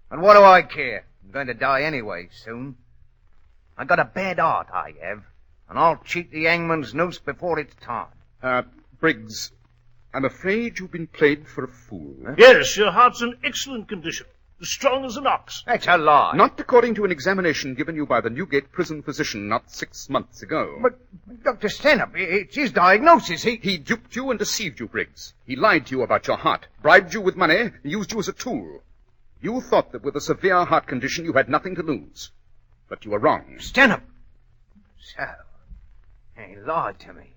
And 0.10 0.22
what 0.22 0.36
do 0.36 0.44
I 0.46 0.62
care? 0.62 1.04
I'm 1.26 1.32
going 1.32 1.48
to 1.48 1.54
die 1.54 1.82
anyway, 1.82 2.30
soon. 2.32 2.78
I 3.78 3.84
got 3.84 4.00
a 4.00 4.06
bad 4.06 4.40
heart, 4.40 4.68
I 4.74 4.94
have. 5.02 5.22
And 5.70 5.78
I'll 5.78 5.98
cheat 5.98 6.32
the 6.32 6.46
hangman's 6.46 6.94
noose 6.94 7.20
before 7.20 7.60
it's 7.60 7.76
time. 7.82 8.08
Uh, 8.42 8.62
Briggs, 9.02 9.52
I'm 10.14 10.24
afraid 10.24 10.80
you've 10.80 10.94
been 10.94 11.08
played 11.08 11.46
for 11.46 11.66
a 11.66 11.68
fool. 11.68 12.16
Yes, 12.38 12.78
your 12.78 12.92
heart's 12.92 13.22
in 13.22 13.36
excellent 13.44 13.90
condition. 13.90 14.28
As 14.64 14.70
strong 14.70 15.04
as 15.04 15.18
an 15.18 15.28
ox. 15.28 15.62
That's 15.66 15.88
a 15.88 15.98
lie. 15.98 16.38
Not 16.38 16.58
according 16.58 16.96
to 16.96 17.04
an 17.04 17.12
examination 17.12 17.74
given 17.74 17.98
you 17.98 18.06
by 18.06 18.22
the 18.22 18.30
Newgate 18.30 18.72
prison 18.72 19.04
physician 19.04 19.50
not 19.50 19.70
six 19.70 20.10
months 20.10 20.42
ago. 20.42 20.80
But, 20.82 20.98
Dr. 21.44 21.68
Stanhope, 21.68 22.16
it's 22.16 22.56
his 22.56 22.72
diagnosis. 22.72 23.44
He... 23.44 23.58
He 23.58 23.78
duped 23.78 24.16
you 24.16 24.30
and 24.30 24.40
deceived 24.40 24.80
you, 24.80 24.88
Briggs. 24.88 25.34
He 25.46 25.58
lied 25.58 25.88
to 25.88 25.98
you 25.98 26.02
about 26.02 26.28
your 26.28 26.38
heart, 26.38 26.68
bribed 26.82 27.14
you 27.14 27.20
with 27.20 27.36
money, 27.36 27.58
and 27.58 27.74
used 27.84 28.14
you 28.14 28.20
as 28.20 28.30
a 28.30 28.32
tool. 28.32 28.82
You 29.42 29.60
thought 29.60 29.92
that 29.92 30.02
with 30.02 30.16
a 30.16 30.22
severe 30.22 30.64
heart 30.64 30.88
condition 30.88 31.26
you 31.26 31.34
had 31.34 31.50
nothing 31.50 31.76
to 31.76 31.84
lose. 31.84 32.32
But 32.88 33.04
you 33.04 33.12
were 33.12 33.20
wrong. 33.20 33.58
Stanhope! 33.60 34.04
So, 34.98 35.28
he 36.38 36.56
lied 36.56 37.00
to 37.00 37.12
me. 37.12 37.36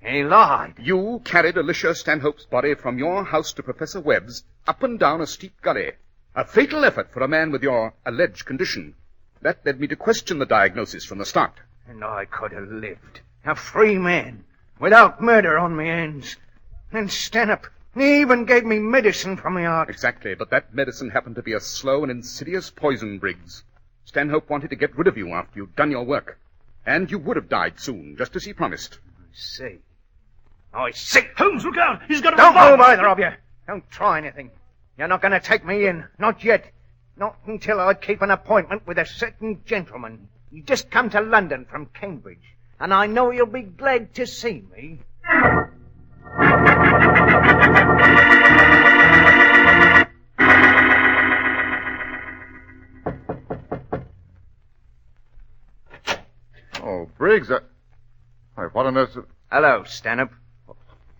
He 0.00 0.24
lied. 0.24 0.76
You 0.78 1.20
carried 1.22 1.58
Alicia 1.58 1.94
Stanhope's 1.94 2.46
body 2.46 2.72
from 2.74 2.98
your 2.98 3.24
house 3.24 3.52
to 3.52 3.62
Professor 3.62 4.00
Webb's 4.00 4.44
up 4.66 4.82
and 4.82 4.98
down 4.98 5.20
a 5.20 5.26
steep 5.26 5.60
gully. 5.60 5.92
A 6.36 6.44
fatal 6.44 6.84
effort 6.84 7.10
for 7.10 7.22
a 7.22 7.28
man 7.28 7.50
with 7.50 7.62
your 7.62 7.94
alleged 8.04 8.44
condition. 8.44 8.94
That 9.40 9.64
led 9.64 9.80
me 9.80 9.86
to 9.86 9.96
question 9.96 10.38
the 10.38 10.44
diagnosis 10.44 11.02
from 11.02 11.16
the 11.16 11.24
start. 11.24 11.54
And 11.88 12.04
I 12.04 12.26
could 12.26 12.52
have 12.52 12.68
lived. 12.68 13.20
A 13.46 13.54
free 13.54 13.96
man. 13.96 14.44
Without 14.78 15.22
murder 15.22 15.58
on 15.58 15.74
my 15.74 15.84
hands. 15.84 16.36
And 16.92 17.10
Stanhope, 17.10 17.68
he 17.94 18.20
even 18.20 18.44
gave 18.44 18.66
me 18.66 18.78
medicine 18.78 19.38
for 19.38 19.48
my 19.48 19.64
heart. 19.64 19.88
Exactly, 19.88 20.34
but 20.34 20.50
that 20.50 20.74
medicine 20.74 21.08
happened 21.08 21.36
to 21.36 21.42
be 21.42 21.54
a 21.54 21.60
slow 21.60 22.02
and 22.02 22.10
insidious 22.10 22.68
poison, 22.68 23.18
Briggs. 23.18 23.62
Stanhope 24.04 24.50
wanted 24.50 24.68
to 24.68 24.76
get 24.76 24.94
rid 24.94 25.06
of 25.06 25.16
you 25.16 25.32
after 25.32 25.58
you'd 25.58 25.74
done 25.74 25.90
your 25.90 26.04
work. 26.04 26.38
And 26.84 27.10
you 27.10 27.18
would 27.18 27.36
have 27.36 27.48
died 27.48 27.80
soon, 27.80 28.14
just 28.18 28.36
as 28.36 28.44
he 28.44 28.52
promised. 28.52 28.98
I 29.18 29.24
see. 29.32 29.78
I 30.74 30.90
see. 30.90 31.22
Holmes, 31.38 31.64
look 31.64 31.78
out! 31.78 32.02
He's 32.06 32.20
got 32.20 32.34
a 32.34 32.36
Don't 32.36 32.54
revolver! 32.54 32.76
move, 32.76 32.86
either 32.86 33.08
of 33.08 33.18
you. 33.18 33.30
Don't 33.66 33.90
try 33.90 34.18
anything. 34.18 34.50
You're 34.98 35.08
not 35.08 35.20
going 35.20 35.32
to 35.32 35.40
take 35.40 35.64
me 35.64 35.86
in. 35.86 36.04
Not 36.18 36.42
yet. 36.42 36.72
Not 37.16 37.36
until 37.46 37.80
I 37.80 37.94
keep 37.94 38.22
an 38.22 38.30
appointment 38.30 38.86
with 38.86 38.98
a 38.98 39.06
certain 39.06 39.62
gentleman. 39.64 40.28
He 40.50 40.62
just 40.62 40.90
come 40.90 41.10
to 41.10 41.20
London 41.20 41.66
from 41.66 41.86
Cambridge. 41.86 42.56
And 42.80 42.92
I 42.92 43.06
know 43.06 43.30
you'll 43.30 43.46
be 43.46 43.62
glad 43.62 44.14
to 44.14 44.26
see 44.26 44.62
me. 44.74 45.00
Oh, 56.82 57.10
Briggs, 57.18 57.50
uh, 57.50 57.60
I... 58.56 58.62
Why, 58.62 58.66
what 58.72 58.86
on 58.86 58.96
earth... 58.96 59.16
Hello, 59.50 59.84
Stanhope. 59.84 60.32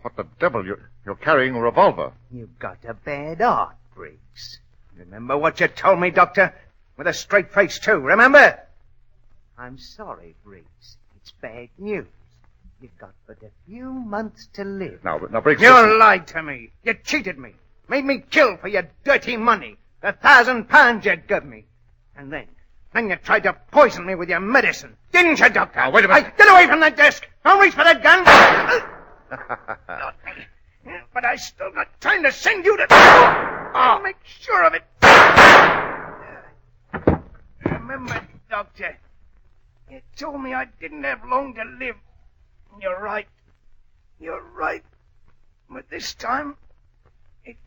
What 0.06 0.14
the 0.14 0.26
devil? 0.38 0.64
You're, 0.64 0.88
you're 1.04 1.16
carrying 1.16 1.56
a 1.56 1.60
revolver. 1.60 2.12
You've 2.30 2.60
got 2.60 2.78
a 2.86 2.94
bad 2.94 3.40
heart, 3.40 3.74
Briggs. 3.92 4.60
Remember 4.96 5.36
what 5.36 5.58
you 5.58 5.66
told 5.66 5.98
me, 5.98 6.12
Doctor? 6.12 6.54
With 6.96 7.08
a 7.08 7.12
straight 7.12 7.52
face, 7.52 7.80
too, 7.80 7.98
remember? 7.98 8.56
I'm 9.58 9.78
sorry, 9.78 10.36
Briggs. 10.44 10.96
It's 11.16 11.32
bad 11.42 11.70
news. 11.76 12.06
You've 12.80 12.96
got 12.98 13.14
but 13.26 13.42
a 13.42 13.50
few 13.66 13.90
months 13.90 14.46
to 14.52 14.62
live. 14.62 15.02
Now, 15.02 15.18
now, 15.28 15.40
Briggs... 15.40 15.60
You 15.60 15.72
listen. 15.72 15.98
lied 15.98 16.28
to 16.28 16.40
me. 16.40 16.70
You 16.84 16.94
cheated 16.94 17.36
me. 17.36 17.54
Made 17.88 18.04
me 18.04 18.22
kill 18.30 18.58
for 18.58 18.68
your 18.68 18.88
dirty 19.02 19.36
money. 19.36 19.76
The 20.02 20.12
thousand 20.12 20.68
pounds 20.68 21.04
you 21.04 21.16
gave 21.16 21.44
me. 21.44 21.64
And 22.16 22.32
then, 22.32 22.46
then 22.94 23.10
you 23.10 23.16
tried 23.16 23.42
to 23.42 23.54
poison 23.72 24.06
me 24.06 24.14
with 24.14 24.28
your 24.28 24.38
medicine. 24.38 24.96
Didn't 25.10 25.40
you, 25.40 25.48
Doctor? 25.48 25.80
Now, 25.80 25.90
wait 25.90 26.04
a 26.04 26.08
minute. 26.08 26.26
Hey, 26.26 26.32
get 26.38 26.48
away 26.48 26.68
from 26.68 26.78
that 26.78 26.96
desk. 26.96 27.26
Don't 27.44 27.60
reach 27.60 27.74
for 27.74 27.82
that 27.82 28.04
gun. 28.04 28.92
Not 29.30 30.14
me. 30.24 30.92
But 31.12 31.24
I 31.24 31.36
still 31.36 31.70
got 31.72 32.00
time 32.00 32.22
to 32.22 32.32
send 32.32 32.64
you 32.64 32.76
to... 32.76 32.86
Ah! 32.90 33.70
I'll 33.74 34.02
make 34.02 34.16
sure 34.24 34.64
of 34.64 34.74
it. 34.74 34.84
Uh, 35.02 36.12
remember, 37.64 38.26
Doctor, 38.48 38.96
you 39.90 40.00
told 40.16 40.42
me 40.42 40.54
I 40.54 40.66
didn't 40.80 41.04
have 41.04 41.24
long 41.24 41.54
to 41.54 41.64
live. 41.78 41.96
You're 42.80 43.00
right. 43.00 43.26
You're 44.20 44.44
right. 44.56 44.84
But 45.68 45.90
this 45.90 46.14
time, 46.14 46.56
it's 47.44 47.58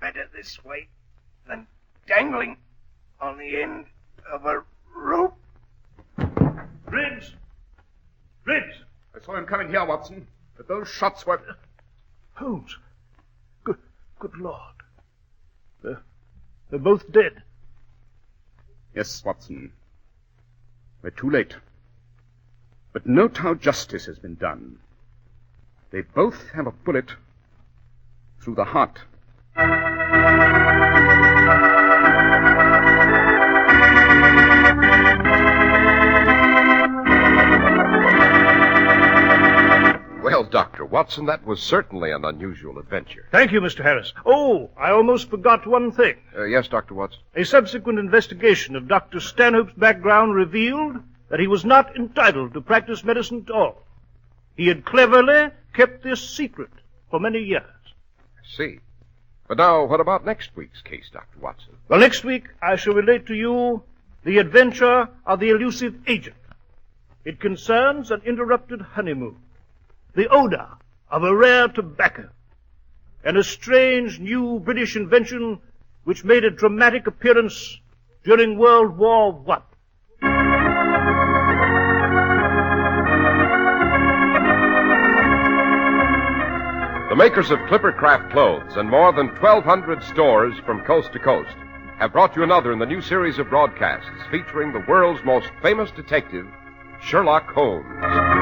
better 0.00 0.28
this 0.34 0.62
way 0.64 0.88
than 1.48 1.66
dangling 2.06 2.58
on 3.20 3.38
the 3.38 3.62
end 3.62 3.86
of 4.30 4.46
a 4.46 4.62
rope. 4.94 5.36
Briggs! 6.86 7.34
Briggs! 8.44 8.74
I 9.14 9.24
saw 9.24 9.36
him 9.36 9.46
coming 9.46 9.68
here, 9.68 9.84
Watson. 9.84 10.26
But 10.60 10.68
those 10.68 10.88
shots 10.88 11.26
were... 11.26 11.40
Holmes! 12.34 12.76
Good, 13.64 13.78
good 14.18 14.36
Lord. 14.36 14.74
They're, 15.82 16.02
they're 16.68 16.78
both 16.78 17.10
dead. 17.10 17.44
Yes, 18.94 19.24
Watson. 19.24 19.72
We're 21.00 21.12
too 21.12 21.30
late. 21.30 21.56
But 22.92 23.06
note 23.06 23.38
how 23.38 23.54
justice 23.54 24.04
has 24.04 24.18
been 24.18 24.34
done. 24.34 24.80
They 25.92 26.02
both 26.02 26.50
have 26.50 26.66
a 26.66 26.72
bullet 26.72 27.14
through 28.42 28.56
the 28.56 28.66
heart. 28.66 28.98
Dr. 40.50 40.84
Watson, 40.84 41.26
that 41.26 41.44
was 41.46 41.62
certainly 41.62 42.10
an 42.10 42.24
unusual 42.24 42.78
adventure. 42.78 43.26
Thank 43.30 43.52
you, 43.52 43.60
Mr. 43.60 43.82
Harris. 43.82 44.12
Oh, 44.26 44.70
I 44.76 44.90
almost 44.90 45.30
forgot 45.30 45.66
one 45.66 45.92
thing. 45.92 46.16
Uh, 46.36 46.44
yes, 46.44 46.68
Dr. 46.68 46.94
Watson? 46.94 47.20
A 47.34 47.44
subsequent 47.44 47.98
investigation 47.98 48.76
of 48.76 48.88
Dr. 48.88 49.20
Stanhope's 49.20 49.72
background 49.74 50.34
revealed 50.34 50.96
that 51.28 51.40
he 51.40 51.46
was 51.46 51.64
not 51.64 51.96
entitled 51.96 52.52
to 52.54 52.60
practice 52.60 53.04
medicine 53.04 53.44
at 53.48 53.54
all. 53.54 53.82
He 54.56 54.66
had 54.66 54.84
cleverly 54.84 55.50
kept 55.72 56.02
this 56.02 56.20
secret 56.28 56.70
for 57.10 57.20
many 57.20 57.38
years. 57.38 57.62
I 57.64 58.56
see. 58.56 58.80
But 59.48 59.58
now, 59.58 59.84
what 59.84 60.00
about 60.00 60.24
next 60.24 60.50
week's 60.54 60.82
case, 60.82 61.08
Dr. 61.12 61.38
Watson? 61.40 61.74
Well, 61.88 62.00
next 62.00 62.24
week 62.24 62.44
I 62.62 62.76
shall 62.76 62.94
relate 62.94 63.26
to 63.26 63.34
you 63.34 63.82
the 64.24 64.38
adventure 64.38 65.08
of 65.26 65.40
the 65.40 65.50
elusive 65.50 65.94
agent. 66.06 66.36
It 67.24 67.40
concerns 67.40 68.10
an 68.10 68.22
interrupted 68.24 68.80
honeymoon, 68.80 69.36
the 70.14 70.28
odor 70.28 70.66
of 71.10 71.24
a 71.24 71.34
rare 71.34 71.68
tobacco, 71.68 72.28
and 73.24 73.36
a 73.36 73.44
strange 73.44 74.18
new 74.18 74.60
British 74.60 74.96
invention 74.96 75.60
which 76.04 76.24
made 76.24 76.44
a 76.44 76.50
dramatic 76.50 77.06
appearance 77.06 77.78
during 78.24 78.58
World 78.58 78.96
War 78.96 79.32
One. 79.32 79.62
The 87.10 87.16
makers 87.16 87.50
of 87.50 87.58
Clippercraft 87.60 88.30
clothes 88.30 88.76
and 88.76 88.88
more 88.88 89.12
than 89.12 89.28
1,200 89.28 90.02
stores 90.04 90.54
from 90.64 90.84
coast 90.84 91.12
to 91.12 91.18
coast 91.18 91.56
have 91.98 92.12
brought 92.12 92.36
you 92.36 92.42
another 92.42 92.72
in 92.72 92.78
the 92.78 92.86
new 92.86 93.02
series 93.02 93.38
of 93.38 93.50
broadcasts 93.50 94.08
featuring 94.30 94.72
the 94.72 94.84
world's 94.88 95.22
most 95.24 95.50
famous 95.60 95.90
detective, 95.90 96.46
Sherlock 97.02 97.46
Holmes. 97.52 98.39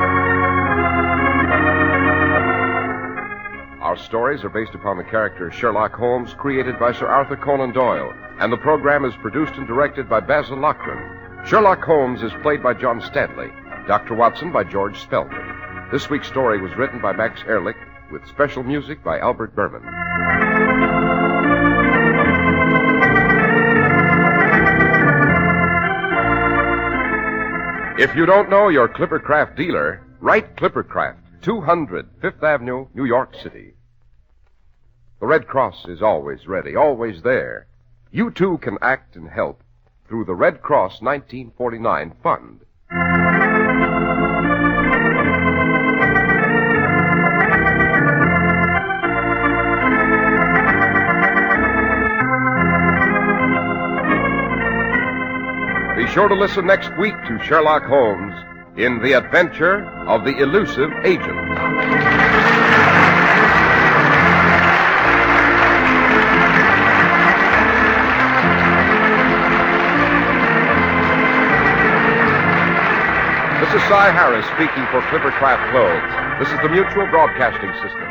Our 3.88 3.96
stories 3.96 4.44
are 4.44 4.50
based 4.50 4.74
upon 4.74 4.98
the 4.98 5.02
character 5.02 5.50
Sherlock 5.50 5.94
Holmes 5.94 6.34
created 6.34 6.78
by 6.78 6.92
Sir 6.92 7.06
Arthur 7.06 7.38
Conan 7.38 7.72
Doyle, 7.72 8.12
and 8.38 8.52
the 8.52 8.58
program 8.58 9.06
is 9.06 9.14
produced 9.22 9.54
and 9.54 9.66
directed 9.66 10.10
by 10.10 10.20
Basil 10.20 10.58
Loughrane. 10.58 11.46
Sherlock 11.46 11.82
Holmes 11.82 12.22
is 12.22 12.30
played 12.42 12.62
by 12.62 12.74
John 12.74 13.00
Stanley, 13.00 13.48
Dr. 13.86 14.14
Watson 14.14 14.52
by 14.52 14.64
George 14.64 15.00
Spelman. 15.00 15.88
This 15.90 16.10
week's 16.10 16.28
story 16.28 16.60
was 16.60 16.76
written 16.76 17.00
by 17.00 17.14
Max 17.14 17.40
Ehrlich 17.46 17.78
with 18.12 18.28
special 18.28 18.62
music 18.62 19.02
by 19.02 19.20
Albert 19.20 19.56
Berman. 19.56 19.80
If 27.98 28.14
you 28.14 28.26
don't 28.26 28.50
know 28.50 28.68
your 28.68 28.90
Clippercraft 28.90 29.56
dealer, 29.56 30.06
write 30.20 30.56
Clippercraft, 30.56 31.40
200 31.40 32.06
Fifth 32.20 32.42
Avenue, 32.42 32.86
New 32.92 33.06
York 33.06 33.34
City. 33.42 33.72
The 35.20 35.26
Red 35.26 35.48
Cross 35.48 35.86
is 35.86 36.00
always 36.00 36.46
ready, 36.46 36.76
always 36.76 37.22
there 37.22 37.66
You 38.12 38.30
too 38.30 38.58
can 38.58 38.78
act 38.80 39.16
and 39.16 39.28
help 39.28 39.64
through 40.06 40.26
the 40.26 40.34
Red 40.34 40.62
Cross 40.62 41.02
1949 41.02 42.12
Fund. 42.22 42.60
Be 55.96 56.06
sure 56.14 56.28
to 56.28 56.34
listen 56.36 56.64
next 56.64 56.96
week 56.96 57.16
to 57.26 57.42
Sherlock 57.42 57.82
Holmes 57.82 58.34
in 58.76 59.02
The 59.02 59.14
Adventure 59.14 59.84
of 60.06 60.24
the 60.24 60.38
Elusive 60.38 60.92
Agent. 61.04 62.27
This 73.58 73.74
is 73.74 73.82
Cy 73.88 74.12
Harris 74.14 74.46
speaking 74.54 74.86
for 74.94 75.02
Clippercraft 75.10 75.72
Clothes. 75.74 76.38
This 76.38 76.48
is 76.54 76.62
the 76.62 76.68
Mutual 76.68 77.06
Broadcasting 77.10 77.74
System. 77.82 78.07